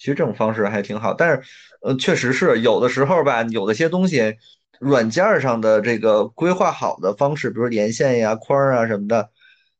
[0.00, 1.42] 其实这种方式还挺好，但是，
[1.82, 4.34] 呃，确实是有的时候吧，有的些东西，
[4.80, 9.28] 软件上的这个规划好的方式，比如连线呀、框啊什么的，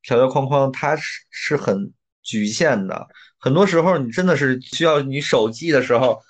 [0.02, 1.90] 条条框框，它是是很
[2.22, 3.08] 局限的。
[3.38, 6.20] 很多时候你真的是需要你手记的时候，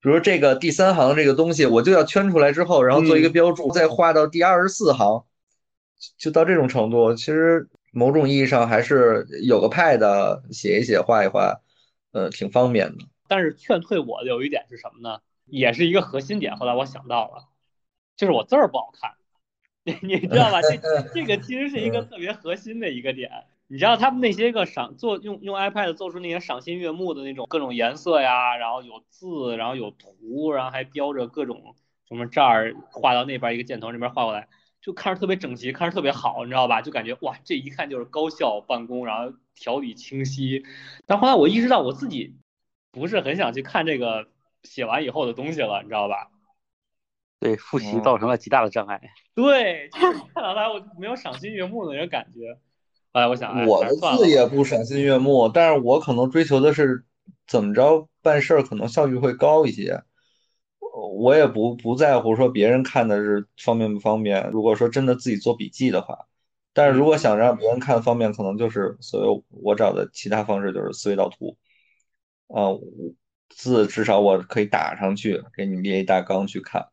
[0.00, 5.26] 比如这个第三行这个东西，我就要圈出来之后，然后做一个标注，再画到第二十四行，
[6.16, 7.14] 就到这种程度。
[7.14, 11.60] 其实某种意义上还是有个 pad 写一写、画一画，
[12.12, 13.04] 呃，挺方便的。
[13.28, 15.20] 但是劝退我的有一点是什么呢？
[15.46, 16.56] 也是一个核心点。
[16.56, 17.48] 后来我想到了，
[18.16, 19.12] 就是我字儿不好看，
[19.84, 20.60] 你你知道吧？
[20.62, 20.78] 这
[21.14, 23.30] 这个其实是一个特别核心的一个点。
[23.70, 31.74] 你知道他们那些个赏做用用 iPad 做出那些赏心悦目的那种各种颜色呀，然后有字，然后有图，然后还标着各种
[32.08, 34.48] 什么这儿画到那边一个箭头，那边画过来，
[34.80, 36.80] 就看着特别整齐，看着特别好，你知道吧？
[36.80, 40.64] 就感觉哇，这一看就是高效办公，然后条理清晰。
[41.04, 42.36] 但后来我意识到我自己
[42.90, 44.26] 不是很想去看这个
[44.62, 46.30] 写完以后的东西了，你知道吧？
[47.40, 49.00] 对，复习造成了极大的障碍。
[49.34, 52.58] 对，就是看到它我没有赏心悦目的那种感觉。
[53.12, 57.04] 后来我想，我的字也不赏心悦目，但是我可能追求的是
[57.46, 60.02] 怎么着办事儿可能效率会高一些。
[60.80, 64.50] 我也不不在乎说别人看的是方便不方便。
[64.50, 66.26] 如果说真的自己做笔记的话，
[66.72, 71.56] 但是如果想让别人看方便，可能就是所有我找的其他方式就是思维导图。
[72.48, 72.74] 啊，
[73.48, 76.88] 字至少我可以打上去，给你列一大纲去看。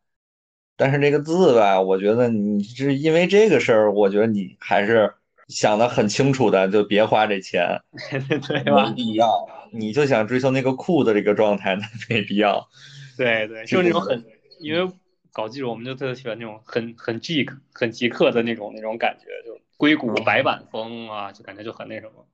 [0.78, 5.14] 但是这个字吧，我觉得你是因为这个事儿，我觉得你还是。
[5.48, 7.80] 想的很清楚的，就别花这钱，
[8.10, 8.90] 对吧？
[8.90, 9.48] 没必要。
[9.72, 12.68] 你就想追求那个酷的这个状态， 那没必要。
[13.16, 14.26] 对对，就是那种很，
[14.60, 14.92] 因为
[15.32, 22.28] 搞技术，我们就特别喜欢那种很很 geek、很极客的那种那种感觉，就硅谷白板风啊，就感觉就很那什么。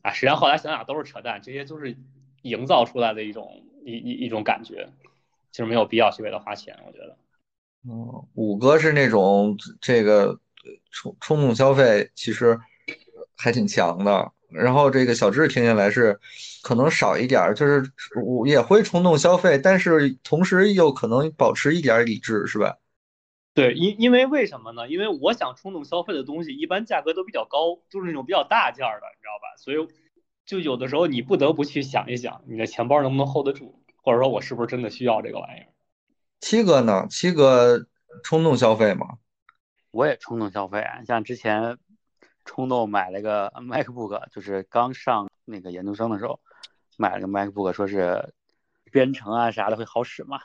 [0.00, 1.94] 啊，实际上后来想想都是扯淡，这些都是
[2.42, 4.88] 营造出来的一种一一一种感觉，
[5.50, 7.16] 其实没有必要去为了花钱，我觉得。
[7.88, 10.38] 嗯，五哥是那种这个。
[10.92, 12.60] 冲冲动消费其实
[13.34, 16.20] 还挺强的，然后这个小智听起来是
[16.62, 17.90] 可能少一点，就是
[18.22, 22.76] 我也会冲动消费，但是同时又可能保持一点理智，是吧？
[23.54, 24.86] 对，因因为为什么呢？
[24.86, 29.56] 因为我想冲动消费的东西一般价格都比较高，就是那种比较大件的，你知道吧？
[29.56, 29.78] 所以
[30.50, 35.68] 就有的时候你不得不去想一想，你的钱包能不能 hold 得住，或者说我是不是真的需要这个玩意儿？
[36.40, 37.06] 七哥呢？
[37.08, 37.86] 七哥
[38.24, 39.18] 冲动消费吗？
[39.92, 41.78] 我也冲动消费，像之前
[42.44, 46.40] 冲动买了个 MacBook，就是刚上那个研究生的时候
[46.96, 48.34] 买了个 MacBook，说是
[48.90, 50.40] 编程啊啥的会好使嘛，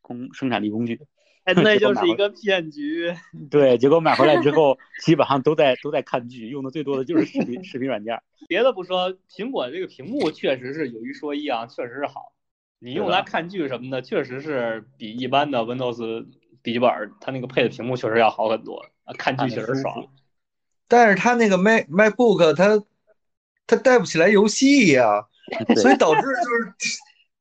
[0.00, 0.98] 工生产力工具。
[1.44, 3.14] 哎，那就是一个骗局。
[3.50, 8.20] 对，结果买回来之后， 基本上都在都在看剧，用的最多的就是视频视频软件。
[8.48, 12.32] 别的不说，苹果这个屏幕确实是有一说一啊，确实是好。
[12.78, 16.26] 你用来看剧什么的，确实是比一般的 Windows。
[16.64, 16.88] 笔记本
[17.20, 18.86] 它那个配的屏幕确实要好很多，
[19.18, 20.06] 看剧确实爽。
[20.86, 22.80] 但是它那个 Mac MacBook 它
[23.66, 25.26] 它带不起来游戏呀，
[25.76, 26.72] 所以导致就是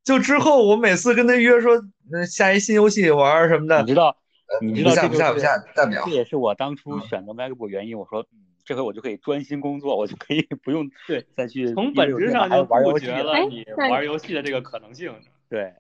[0.03, 1.81] 就之后我每次跟他约说
[2.27, 4.15] 下一新游戏玩什么的，你知道
[4.61, 7.97] 你知道下不下不下代表这也是我当初选择 MacBook 原因。
[7.97, 8.25] 我说
[8.63, 15.13] 这回我就可以专心工作，我就可以不用对再去从本质上就玩游戏了你玩游戏的这个可能性。
[15.49, 15.73] 对。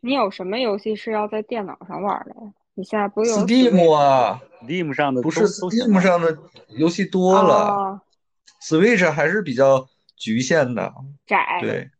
[0.00, 2.34] 你有什么游戏是要在电脑上玩的？
[2.74, 6.36] 你现在不有 Steam 啊？Steam 上的不是 Steam 上的
[6.68, 8.00] 游戏多了
[8.62, 10.94] ，Switch 还是比较局限的，
[11.26, 11.58] 窄。
[11.60, 11.90] 对，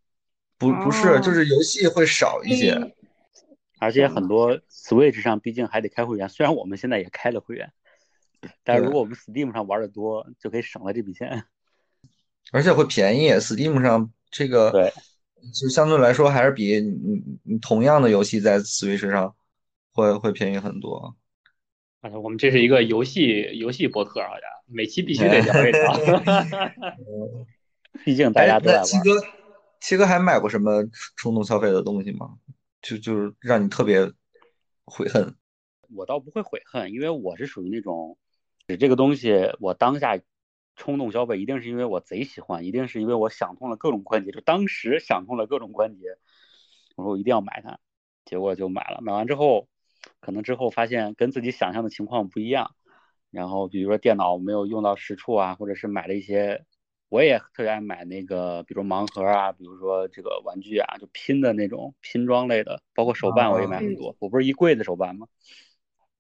[0.59, 2.95] 不不是，就是游戏会少一些，
[3.79, 7.73] 而且很多 Switch 上毕竟还得开会员，虽然我们现在也开了会员，
[8.65, 11.45] 但是如果我们 Steam 上玩的多，就可以省了这笔钱，
[12.53, 13.31] 而且会便宜。
[13.33, 14.93] Steam 上这个对。
[15.55, 19.37] 就相对来说，还是比你你同样的游戏在 Switch 上
[19.93, 21.15] 会会便宜很多。
[22.01, 25.93] 啊，我们这是一个游戏游戏博客，好像每期必须得聊一聊。
[28.05, 28.87] 毕竟大家都在玩。
[29.81, 30.85] 七哥还买过什么
[31.17, 32.39] 冲动消费的东西吗？
[32.83, 34.11] 就就是让你特别
[34.85, 35.35] 悔恨。
[35.95, 38.19] 我倒不会悔恨，因为我是属于那种，
[38.79, 40.21] 这个东西我当下。
[40.79, 46.19] 冲动消费一定是因为我贼喜欢，一定是因为我想通了各种关节，就当时想通了各种关节，
[46.97, 47.79] 我说我一定要买它，
[48.27, 49.01] 结果就买了。
[49.01, 49.69] 买完之后，
[50.21, 52.75] 可能之后发现跟自己想象的情况不一样，
[53.31, 56.67] 然后比如说电脑没有用到实处啊，或者是买了一些，
[57.09, 64.17] 我也特别爱买那个，比如盲盒啊，比如说这个玩具啊，就拼的那种拼装类的，包括手办我也买很多。
[64.19, 65.29] 我不是一柜子手办吗？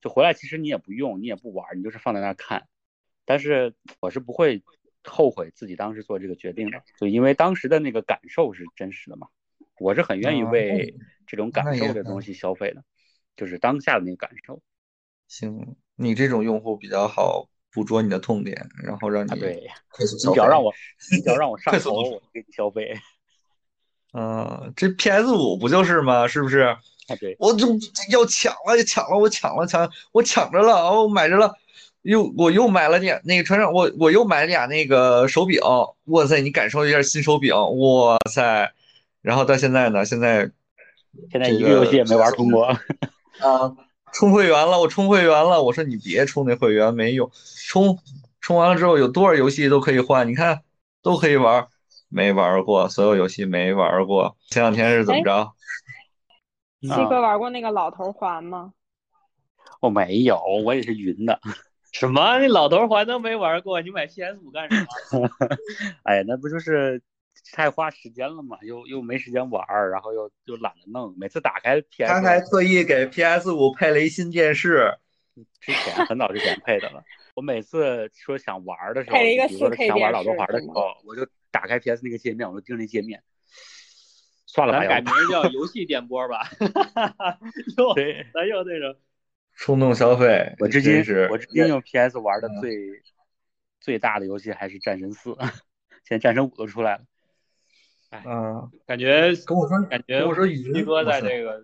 [0.00, 2.68] 就回来其实你也不用，你也不玩，你就是放在那儿看。
[3.24, 4.62] 但是我是不会
[5.02, 9.26] 后悔自己当时做这个决定的，就因为当时的那个感受是真实的嘛。
[9.80, 12.84] 我是很愿意为这种感受的东西消费的，
[13.36, 14.62] 就是当下的那个感受。
[15.26, 19.30] 行，你这种用户比较好捕捉你的痛点，然后让你。
[19.36, 20.72] 你只要让我，
[21.12, 22.94] 你只要让我上头，我给你消费。
[24.14, 26.26] 嗯， 这 PS 五不就是吗？
[26.26, 26.60] 是不是？
[26.60, 26.78] 啊，
[27.20, 27.68] 对，我就
[28.10, 31.54] 要抢了，抢了，我抢了，抢，我抢着了，我买着了，
[32.00, 35.60] 又我又买了俩那个船长，我我又买俩那个手柄，
[36.06, 38.72] 哇塞，你感受一下新手柄，哇塞，
[39.20, 40.50] 然后到现在呢，现在
[41.30, 42.64] 现在一个游戏也没玩通过。
[42.64, 43.76] 啊，
[44.12, 47.30] 充会员了，我充会员了，我说你别充那会员没用，
[47.68, 47.98] 充
[48.40, 50.62] 充完了之后有多少游戏都可以换，你看
[51.02, 51.66] 都可以玩。
[52.08, 54.36] 没玩过，所有游戏没玩过。
[54.48, 55.52] 前两天是怎么着？
[56.80, 58.72] 七哥玩过那个老头环吗？
[59.80, 61.40] 我没有，我也是云的。
[61.92, 62.38] 什么？
[62.38, 63.80] 那老头环都没玩过？
[63.80, 64.86] 你买 PS 五干什
[65.18, 65.28] 么？
[66.04, 67.02] 哎呀，那不就是
[67.52, 68.58] 太花时间了嘛？
[68.62, 71.14] 又又没时间玩，然后又又懒得弄。
[71.18, 74.96] 每次打开 PS，他还特意给 PS 五配了一新电视。
[75.60, 77.04] 之前很早之前配的了。
[77.34, 83.22] 我每次说想玩的时候，配了一个四 K 想玩老多环的时候，我就打开 PS 那个界面，我就盯着那界面。
[84.46, 86.48] 算了吧，咱改名叫游戏电波吧。
[87.76, 87.94] 又
[88.32, 88.98] 咱又那种
[89.52, 90.54] 冲动消费。
[90.58, 93.02] 我至今是我至今用 PS 玩的最
[93.78, 95.36] 最大的游戏还是战神四，
[96.08, 97.04] 现在战神五都出来了。
[98.16, 101.62] 哎，嗯，感觉跟我说，感觉我说一哥在这个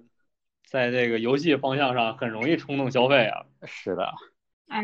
[0.69, 3.45] 在这个游戏方向上很容易冲动消费啊。
[3.65, 4.13] 是的，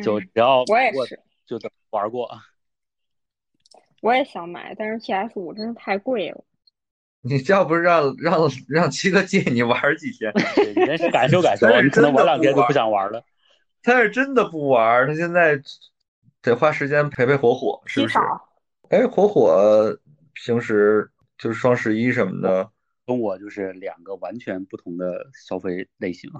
[0.02, 1.58] 就只要我也是，就
[1.90, 2.30] 玩过。
[4.00, 6.44] 我也想买，但是 PS 五真的太贵了。
[7.20, 10.32] 你要不是让让让七哥借你玩几天，
[10.74, 13.22] 你先是感受感受， 你可能玩两天就不想玩了。
[13.82, 15.60] 他是真的不玩，他现在
[16.40, 18.18] 得花时间陪陪火火，是不是？
[18.90, 19.98] 哎，火火
[20.32, 22.70] 平时就是双十一什么的，
[23.07, 26.30] 跟我就是两个完全不同的消费类型。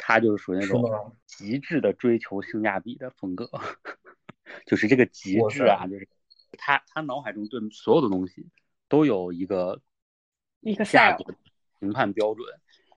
[0.00, 3.50] 他就是属于那种极致的追求性价比的风格，
[4.64, 6.08] 就是这个极致啊，就是
[6.52, 8.48] 他他脑海中对所有的东西
[8.88, 9.82] 都有一个
[10.60, 11.24] 一个价格
[11.80, 12.46] 评判标准。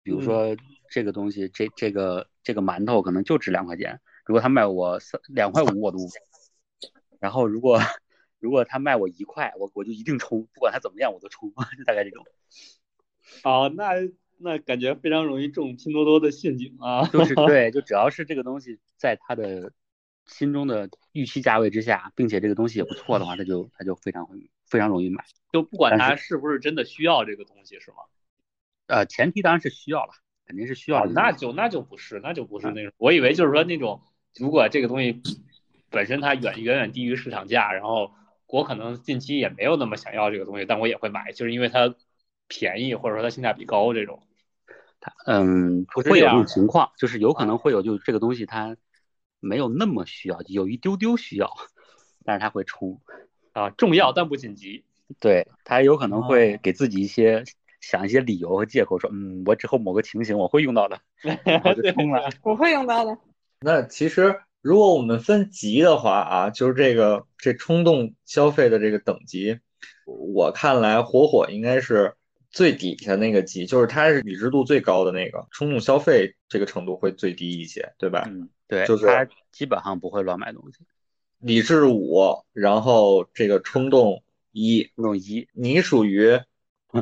[0.04, 0.56] 比如说
[0.92, 5.98] 这个东西，这这个这个馒头可能就值两块钱，如果他卖我三两块五，我都。
[7.20, 7.80] 然后如果
[8.42, 12.26] 如果他卖我一块，我我就一定冲，不管他怎么样我都冲， 就大概这种。
[13.44, 13.94] 哦，那。
[14.44, 17.06] 那感觉非常容易中拼多多的陷阱啊！
[17.14, 19.72] 就是 对，就只要是这个东西在他的
[20.26, 25.24] 心中的预期价位之下，并且这个东西也不错的话，他就他就非常会非常容易买。
[25.54, 27.98] 就不管他是不是真的需要这个东西，是吗？
[28.88, 30.14] 呃，前提当然是需要了，
[30.48, 31.06] 肯定是需要。
[31.06, 32.92] 那就那就不是，那就不是那种。
[32.98, 34.02] 我以为就是说那种，
[34.39, 35.22] 如果这个东西
[35.92, 38.12] 本身它远远远低于市场价，然后
[38.52, 41.95] 我可能近期也没有那么想要这个东西，但我也会买，就是因为它
[42.47, 44.22] 便宜或者说它性价比高这种。
[44.99, 48.76] 它嗯，会有这种情况，就是有可能会有，就是这个东西它
[49.39, 51.49] 没有那么需要，有一丢丢需要，
[52.26, 53.02] 但是它会冲
[53.54, 54.84] 啊，重要但不紧急。
[55.20, 57.43] 对它有可能会给自己一些
[57.80, 60.99] 想一些理由和借口，说嗯，我之后某个情形我会用到的，
[61.66, 62.30] 我就冲了。
[62.43, 63.18] 我会用到的。
[63.62, 69.59] 那其实如果我们分级的话啊，就是这个这冲动消费的这个等级，
[70.05, 72.16] 我看来火火应该是。
[72.53, 78.26] 最底下那个级，就是它是理智度最高的那个，冲动消费这个程度会最低一些，对吧？
[78.28, 80.80] 嗯，对，就是它基本上不会乱买东西。
[81.39, 86.41] 理智五，然后这个冲动一，冲动一，你属于，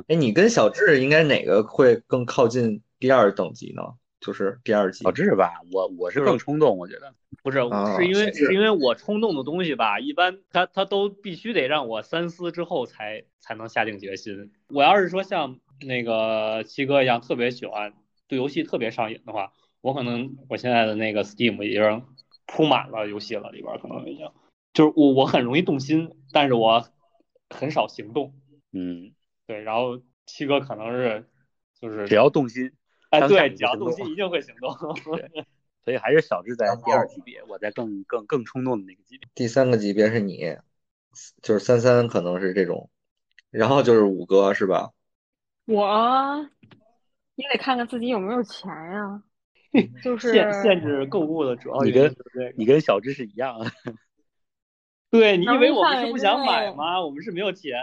[0.06, 3.82] 哎，你跟小智应该哪个会更靠近第二等级呢？
[4.20, 5.04] 就是第二季。
[5.04, 7.60] 小智吧，我我是更冲动，我觉得不是，
[7.96, 14.52] 是因为是因为我冲动的东西吧，一般他他都必须得让我三思之后才才能下定决心。
[14.68, 17.94] 我要是说像那个七哥一样特别喜欢
[18.28, 22.04] 对游戏特别上瘾的话，我可能我现在的那个 Steam 已经
[22.46, 24.30] 铺满了游戏了，里边可能已经
[24.74, 26.86] 就是我我很容易动心，但是我
[27.50, 28.34] 很少行动。
[28.74, 29.14] 嗯，
[29.48, 31.26] 对，然后七哥可能是
[31.80, 32.72] 就是只要动心。
[33.10, 34.76] 哎，对，只要动心一定会行动。
[35.16, 35.46] 对，
[35.84, 39.28] 所以还是小智在第二级别，我在更更更冲动的那个级别。
[39.36, 40.58] 第三个级别是你，
[41.42, 42.90] 就是三三可能是这种，
[43.50, 44.92] 然后就是五哥是吧？
[45.66, 46.50] 我，
[47.36, 49.24] 你得看看自己有没有钱呀。
[50.04, 52.12] 就是限限制购物的主要你跟
[52.56, 53.56] 你跟小智是一样。
[55.12, 57.00] 对你以为我们是不想买吗？
[57.00, 57.78] 我们是没有钱。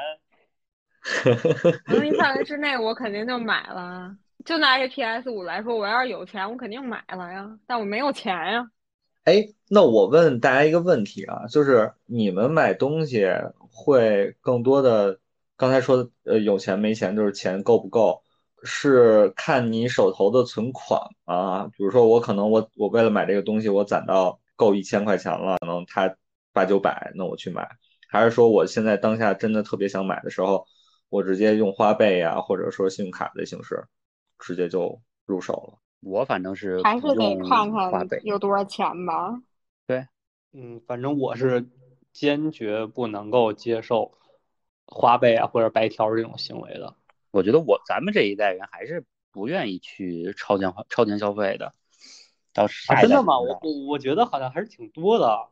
[1.87, 4.16] 能力范围之内，我肯定就买了。
[4.47, 7.59] 就拿这 PS 五来说，我要是有钱，我肯定买了呀。
[7.66, 8.64] 但我没有钱呀。
[9.24, 13.26] 哎，那我问大家一个问题啊，就是你们买东西
[13.59, 15.18] 会更多的，
[15.57, 18.22] 刚才说的呃有钱没钱，就是钱够不够，
[18.62, 21.64] 是看你手头的存款啊。
[21.76, 26.16] 比如说我可能我我为了买这个东西，我攒到够一千块钱了，可能它
[26.53, 27.68] 八九百，那我去买，
[28.09, 30.64] 还是说我现在当下真的特别想买的时候，
[31.09, 33.84] 我直接用花呗呀，或者说信用卡的形式，
[34.39, 35.78] 直接就入手了。
[36.01, 39.41] 我反正是还是得看看，有多少钱吧。
[39.87, 40.07] 对，
[40.53, 41.66] 嗯，反正我是
[42.12, 44.12] 坚决不能够接受
[44.87, 46.95] 花呗啊或者白条这种行为的。
[47.30, 51.72] 我觉得我咱们这一代人还是不愿意去超前花超前消费的。
[52.53, 53.39] 到下啊、真的吗？
[53.39, 55.49] 我我我觉得好像还是挺多的。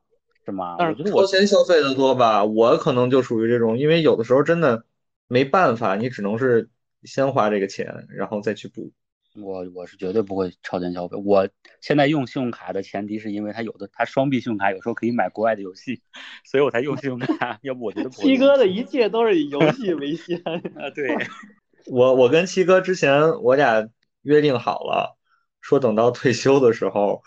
[0.47, 0.77] 是吗？
[0.79, 4.85] 但是超前消费的多吧，我可能就属于这种，因为有的时候真的
[5.27, 6.69] 没办法，你只能是
[7.05, 8.93] 先花这个钱，然后再去补。
[9.37, 11.17] 我我是绝对不会超前消费。
[11.25, 11.49] 我
[11.81, 16.01] 现在用信用卡的前提是因为它有的它双币信用卡有时候可以买国外的游戏，
[16.45, 17.59] 所以我才用信用卡。
[17.63, 20.39] 要不我觉得七哥的一切都是以游戏为先。
[20.39, 21.17] 啊，对，
[21.91, 23.89] 我我跟七哥之前我俩
[24.23, 25.19] 约定好了，
[25.61, 27.25] 说等到退休的时候，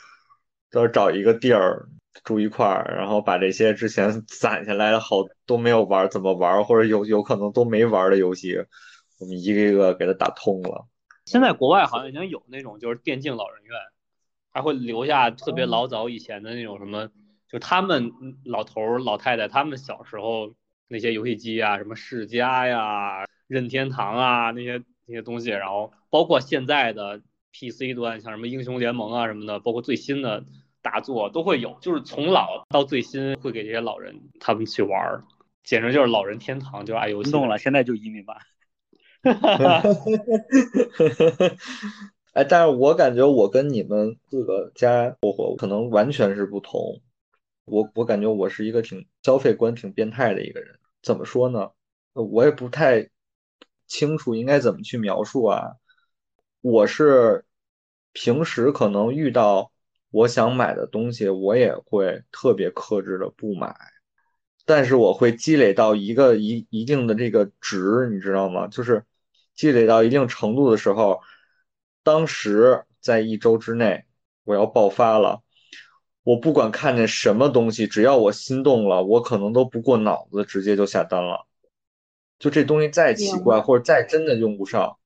[0.71, 1.89] 到时候找一个地儿
[2.23, 8.55] 住一块儿，然后把这些之前攒下来的好都没有玩怎么玩，或者有有可能都没玩的游戏，
[9.19, 10.85] 我们一个一个给它打通了。
[11.25, 13.75] 现在国外好像已经有那种就是电竞老人院，
[14.51, 17.09] 还会留下特别老早以前的那种什么，
[17.49, 18.11] 就他们
[18.45, 20.53] 老头儿老太太他们小时候
[20.87, 30.45] 那些游戏机啊，什么世嘉呀、任天堂啊那些那些东西，然后包括现在的 PC 端，像什么英雄联盟啊什么的，包括最新的
[30.81, 35.23] 大作都会有，就是从老到最新会给这些老人他们去玩儿，
[35.63, 37.31] 简直就是老人天堂，就是爱游戏。
[37.31, 38.37] 心动了，现在就移民吧。
[39.33, 39.95] 哈哈哈
[42.33, 47.01] 哎，但是我感觉我跟你们四个家伙伙可能完全是不同。
[47.65, 50.77] 我我感觉我是一个挺消费观挺变态的一个人。
[51.01, 51.71] 怎么说呢？
[52.13, 53.09] 我也不太
[53.87, 55.73] 清楚应该怎么去描述啊。
[56.61, 57.45] 我是
[58.13, 59.71] 平时可能遇到
[60.11, 63.75] 我想买的东西，我也会特别克制的不买。
[64.65, 68.67] 但是我会积累到一个一一定的这个值，你知道吗？
[68.67, 69.03] 就是
[69.57, 71.19] 积累到一定程度的时候，
[72.03, 74.05] 当时在一周之内
[74.45, 75.41] 我要爆发了，
[76.23, 81.45] 我不管看见什么东西，只要我心动了，我可能都不过脑子，直接就下单了。
[82.39, 84.97] 就这东西再奇怪，或者再真的用不上，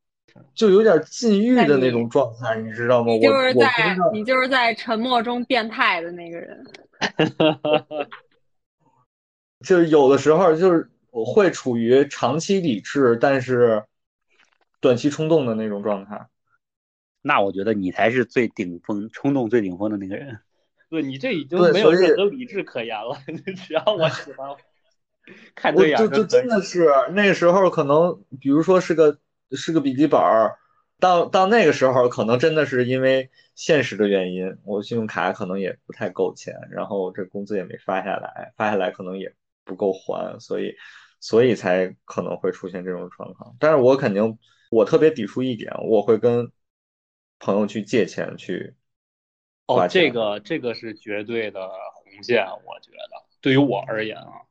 [0.54, 3.14] 就有点禁欲的那种状态，你知道吗？
[3.14, 6.64] 我你就是在你就是在沉默中变态的那个人。
[9.66, 13.84] 就是有的时候就是我会处于长期理智，但是
[14.82, 16.28] 短期冲动的那种状态。
[17.22, 20.40] 那我觉得你才是最顶峰、冲动最顶峰的那个人。
[20.90, 23.16] 对你这已经没有任何理智可言了，
[23.66, 24.50] 只要我喜欢，
[25.56, 29.18] 看我对眼就就真的是那个时候可能，比如说是个
[29.52, 30.58] 是个笔记本儿，
[31.00, 40.76] 到到那个时候可能真的是因为现实的原因，我信用卡可能也不太够钱，然后这工资也没发下来，发下来可能也不够还，所以
[41.22, 43.56] 所以才可能会出现这种状况。
[43.60, 44.38] 但是我肯定
[44.72, 46.50] 我特别抵触一点，我会跟
[47.40, 48.74] 朋友去借钱去
[49.68, 51.70] 花哦，这个这个是绝对的
[52.06, 54.48] 红线，我觉得对于我而言啊，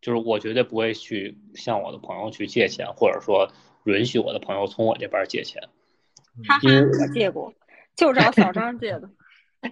[0.00, 3.52] 就是我绝对不会去向我的朋友去借钱，或者说
[3.84, 5.62] 允许我的朋友从我这边借钱。
[6.46, 6.60] 哈哈，
[7.02, 7.52] 我借过，
[7.94, 9.10] 就找小张借的。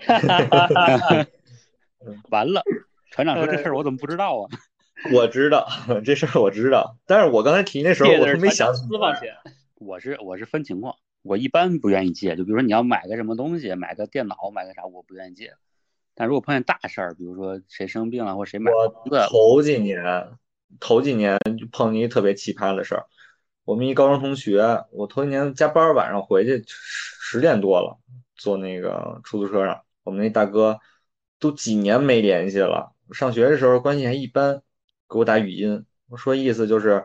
[0.00, 1.26] 哈哈哈
[2.30, 2.62] 完了，
[3.12, 4.50] 船长说这事儿我怎么不知道啊？
[5.12, 5.68] 我知道
[6.04, 8.88] 这事儿我知道，但是我刚才提那时候我都没的是他想起来。
[8.88, 9.34] 私房钱，
[9.78, 12.34] 我是我是分情况，我一般不愿意借。
[12.34, 15.54] 就比如说你要买个什么东西，买个电脑，买个啥，我不愿意借。
[16.14, 20.02] 但如果碰见大事儿，比如说谁生病了或者谁买我房子，头几年，
[20.80, 23.04] 头几年就碰见一特别奇葩的事儿。
[23.64, 27.98] 我们一高中同学，我头一年加班，晚上回去十十点多了，
[28.34, 30.78] 坐那个出租车上，我们那大哥
[31.38, 32.94] 都几年没联系了。
[33.12, 34.62] 上学的时候关系还一般，
[35.08, 37.04] 给我打语音，我说意思就是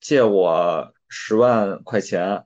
[0.00, 2.44] 借我十万块钱。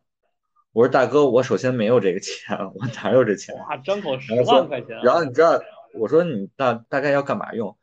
[0.72, 3.54] 我说大哥，我首先没有这个钱，我哪有这钱？
[3.54, 5.60] 哇，张口十万块钱啊，然后你知道，
[5.94, 7.78] 我说你大大概要干嘛用？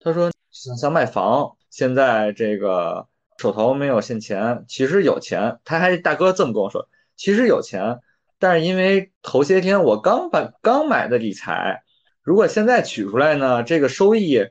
[0.00, 3.06] 他说想想买房，现在这个
[3.38, 5.60] 手头没有现钱，其实有钱。
[5.64, 8.00] 他还大哥这么跟我说，其实有钱，
[8.40, 11.84] 但是因为头些天我刚把刚买的理财，
[12.22, 14.48] 如果现在取出来呢，这个收益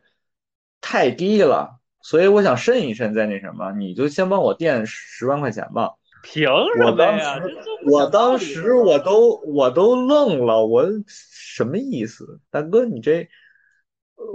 [0.81, 5.89] 太低了，所以我想慎一慎再那什么，你就先帮我垫十万块钱吧。
[6.21, 6.47] 凭
[6.77, 7.41] 什么呀？
[7.85, 12.39] 我当时我都我都愣了，我什么意思？
[12.51, 13.27] 大哥，你这……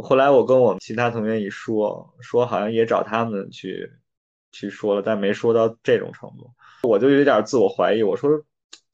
[0.02, 3.90] 后来我跟我们其他同学一说，说好像也找他们去
[4.52, 6.50] 去说了，但没说到这种程度，
[6.82, 8.02] 我就有点自我怀疑。
[8.02, 8.30] 我说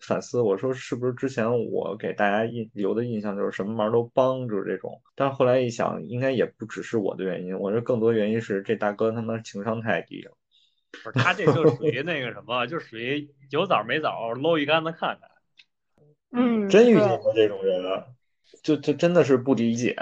[0.06, 10.32] 反思，我说是不是之前我给大家印留的印象就是什么忙都帮就是这种，但是后来一想，应该也不只是我的原因，我说更多原因是这大哥他妈情商太低了。
[11.02, 15.30] 不是他这就属于那个什么，就属于有枣没枣搂一竿子看看。
[16.30, 18.04] 嗯，真遇见过这种人，
[18.62, 19.96] 就就真的是不理解，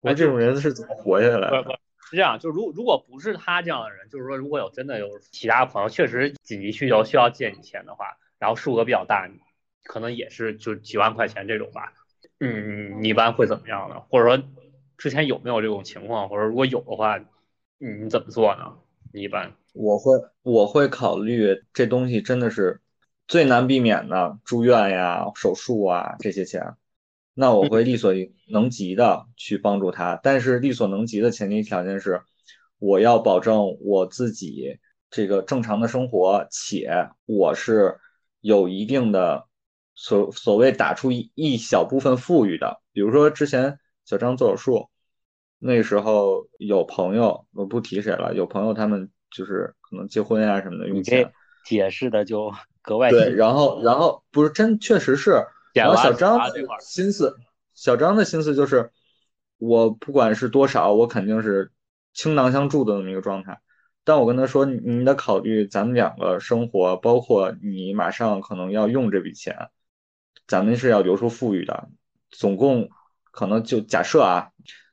[0.00, 1.78] 我这种人是怎么活下来的？
[2.10, 8.06] 是这样，就如如果不是他这样的人，就是说如果有真的有其他朋友确实紧急需求需要借你钱的话，
[8.40, 9.30] 然后数额比较大，
[9.84, 11.92] 可能也是就几万块钱这种吧。
[12.40, 14.00] 嗯，你一般会怎么样呢？
[14.10, 14.42] 或者说
[14.98, 16.28] 之前有没有这种情况？
[16.28, 17.20] 或者如果有的话，
[17.78, 18.78] 你怎么做呢？
[19.12, 20.12] 你一般我会
[20.42, 22.80] 我会考虑这东西真的是。
[23.28, 26.74] 最难避免的住院呀、手术啊这些钱，
[27.32, 28.12] 那我会力所
[28.48, 30.18] 能及的去帮助他。
[30.20, 32.22] 但是力所能及的前提条件是，
[32.80, 34.80] 我要保证我自己
[35.10, 38.00] 这个正常的生活，且我是
[38.40, 39.46] 有一定的
[39.94, 42.80] 所所谓打出一一小部分富裕的。
[42.92, 44.88] 比如说之前小张做手术，
[45.58, 51.32] 那时候有朋友，我不提谁了，有朋友他们就是可能结婚啊什么的用钱。
[51.64, 52.52] 解释的就。
[52.82, 55.44] 格外对，然后然后不是真，确实是。
[55.74, 56.40] 然后小张
[56.80, 57.36] 心思，
[57.74, 58.90] 小张的心思就是，
[59.58, 61.70] 我不管是多少，我肯定是
[62.14, 63.60] 倾囊相助的那么一个状态。
[64.04, 69.70] 但我跟他说，你得考虑咱们两个生活，包括你马上可能要用这笔钱，
[70.46, 71.88] 咱们是要留出富裕的。
[72.30, 72.88] 总共
[73.30, 74.50] 可能就假设啊，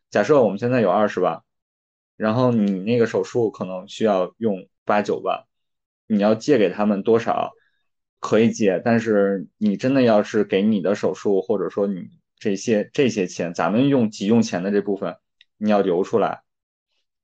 [0.10, 1.42] 假设我们现在有二十万，
[2.16, 5.46] 然后你那个手术可能需要用八九万，
[6.08, 7.54] 你要借给他们多少？
[8.20, 15.18] 可以借，但是你真的要是给你的手术，或者说你这些这些钱，咱们用急用钱的这部分，
[15.58, 16.42] 你要留出来。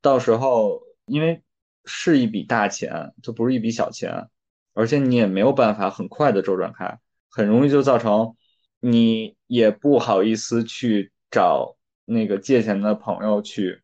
[0.01, 1.41] 到时候，因为
[1.85, 4.29] 是一笔大钱，这不是一笔小钱，
[4.73, 8.35] 而且你也没有办法很快的周转开，很容易就造成
[8.79, 13.81] 你也不好意思去找那个借钱的朋友去。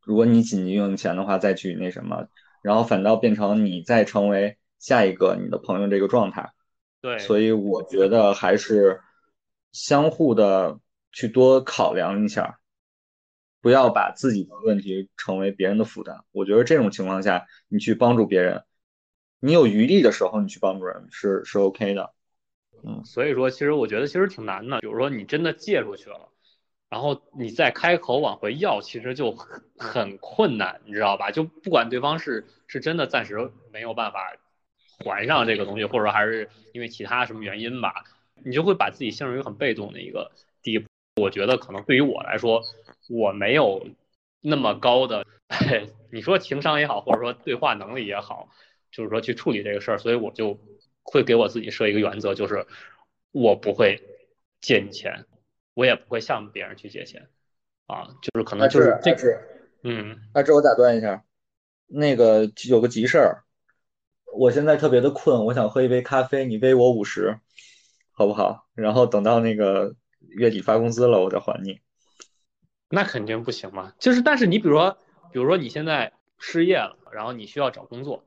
[0.00, 2.26] 如果你紧急用钱的话，再去那什么，
[2.62, 4.58] 然后反倒变成你再成为。
[4.82, 6.50] 下一个你的朋友这个状态，
[7.00, 9.00] 对，所以我觉得还是
[9.70, 10.80] 相互的
[11.12, 12.58] 去多考量一下，
[13.62, 16.22] 不要把自己的问题成为别人的负担。
[16.32, 18.64] 我觉得这种情况下，你去帮助别人，
[19.40, 22.12] 你有余力的时候，你去帮助人是是 OK 的。
[22.84, 24.80] 嗯，所以说其实我觉得其实挺难的。
[24.80, 26.28] 比如说你真的借出去了，
[26.90, 31.30] 然后你再开口往回要，其实就很很困难，你知道吧？
[31.30, 34.36] 就不管对方是是真的暂时没有办法。
[35.04, 38.04] 还上这个东西，或者说还是因为其他什么原因吧，
[38.44, 40.30] 你就会把自己陷入一个很被动的一个
[40.62, 40.86] 地步。
[41.16, 42.62] 我觉得可能对于我来说，
[43.08, 43.86] 我没有
[44.40, 45.24] 那么高的，
[46.10, 48.48] 你说情商也好，或者说对话能力也好，
[48.90, 50.58] 就是说去处理这个事儿，所以我就
[51.02, 52.66] 会给我自己设一个原则，就是
[53.30, 54.02] 我不会
[54.60, 55.26] 借你钱，
[55.74, 57.28] 我也不会向别人去借钱，
[57.86, 59.38] 啊，就是可能就是这是，
[59.82, 61.24] 嗯，阿志，我打断一下，
[61.86, 63.44] 那个有个急事儿。
[64.34, 67.38] 我现在特别的困，我想喝一杯咖啡，你微我五十，
[68.12, 68.66] 好不好？
[68.74, 69.94] 然后等到那个
[70.28, 71.80] 月底发工资了，我再还你。
[72.88, 74.96] 那肯定不行嘛，就是，但是你比如说，
[75.32, 78.24] 比如说你现在失业了，然后你需要找工作，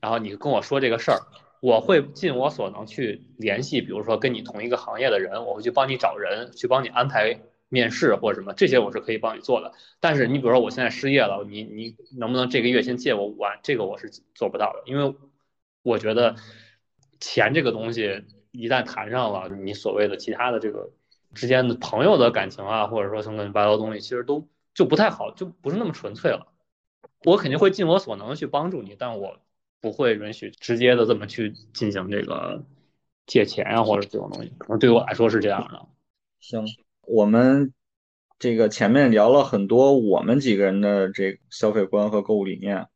[0.00, 1.20] 然后你跟我说这个事儿，
[1.60, 9.72] 我会尽我所能去联系，比如说跟你同一个行业的人，我会去帮你找人，去帮你安排面试或者什么，这些我是可以帮你做的。
[10.00, 13.58] 但是你比如说我现在失业了，你你能不能这个月先借我五万？
[13.62, 15.14] 这个我是做不到的，因为。
[15.82, 16.34] 我觉得
[17.20, 20.90] 钱这个东西一旦谈上了，你所谓的其他的这个
[21.36, 26.48] 之间的朋友的感情啊，或者说什么乱七八糟东西，其实都就不太好，就不是那么纯粹了。
[27.24, 29.38] 我肯定会尽我所能去帮助你，但我
[29.80, 32.64] 不会允许直接的这么去进行这个
[33.26, 34.52] 借钱啊，或者这种东西。
[34.58, 35.86] 可能对我来说是这样的。
[36.40, 36.64] 行，
[37.02, 37.72] 我们
[38.38, 42.88] 这个前面聊了很多我们几个人的这个消费观和购物理念，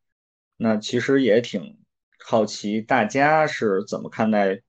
[0.57, 1.79] 那其实也挺。
[2.23, 4.61] 好奇大家是怎么看待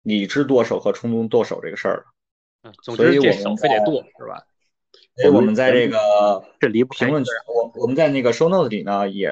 [0.00, 2.04] 理智剁手和冲动剁手这个事儿的？
[2.64, 4.42] 嗯，总之这手非得剁是吧？
[5.16, 9.30] 所以我们在这个这离评论区，我我们在那个 show notes 里呢也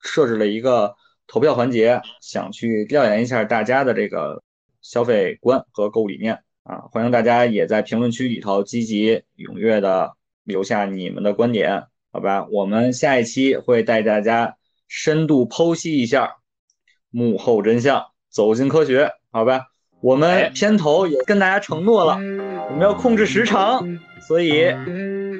[0.00, 0.94] 设置了一个
[1.26, 4.42] 投票环节，想去调研一下大家的这个
[4.82, 10.12] 消费观和购物理念啊，欢迎大家也在评论区里头积极踊跃的
[10.44, 12.46] 留下你们的观点，好吧？
[12.50, 14.56] 我们下一期会带大家
[14.86, 16.36] 深度剖析一下。
[17.10, 19.68] 幕后真相，走进科学，好吧？
[20.00, 22.14] 我们片头也跟大家承诺了，
[22.68, 23.84] 我们要控制时长，
[24.20, 24.66] 所以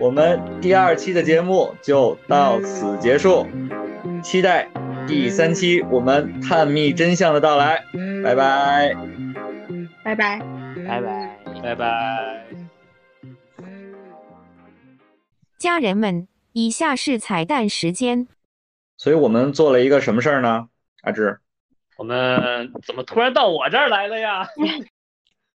[0.00, 3.46] 我们第二期的节目就到此结束，
[4.22, 4.68] 期待
[5.06, 7.84] 第三期我们探秘真相的到来，
[8.24, 8.96] 拜拜，
[10.02, 10.40] 拜拜，
[10.86, 12.44] 拜拜，拜拜，
[15.56, 18.26] 家人们，以下是彩蛋时间，
[18.96, 20.68] 所以我们做了一个什么事儿呢？
[21.02, 21.38] 阿志。
[21.98, 24.48] 我们怎么突然到我这儿来了呀？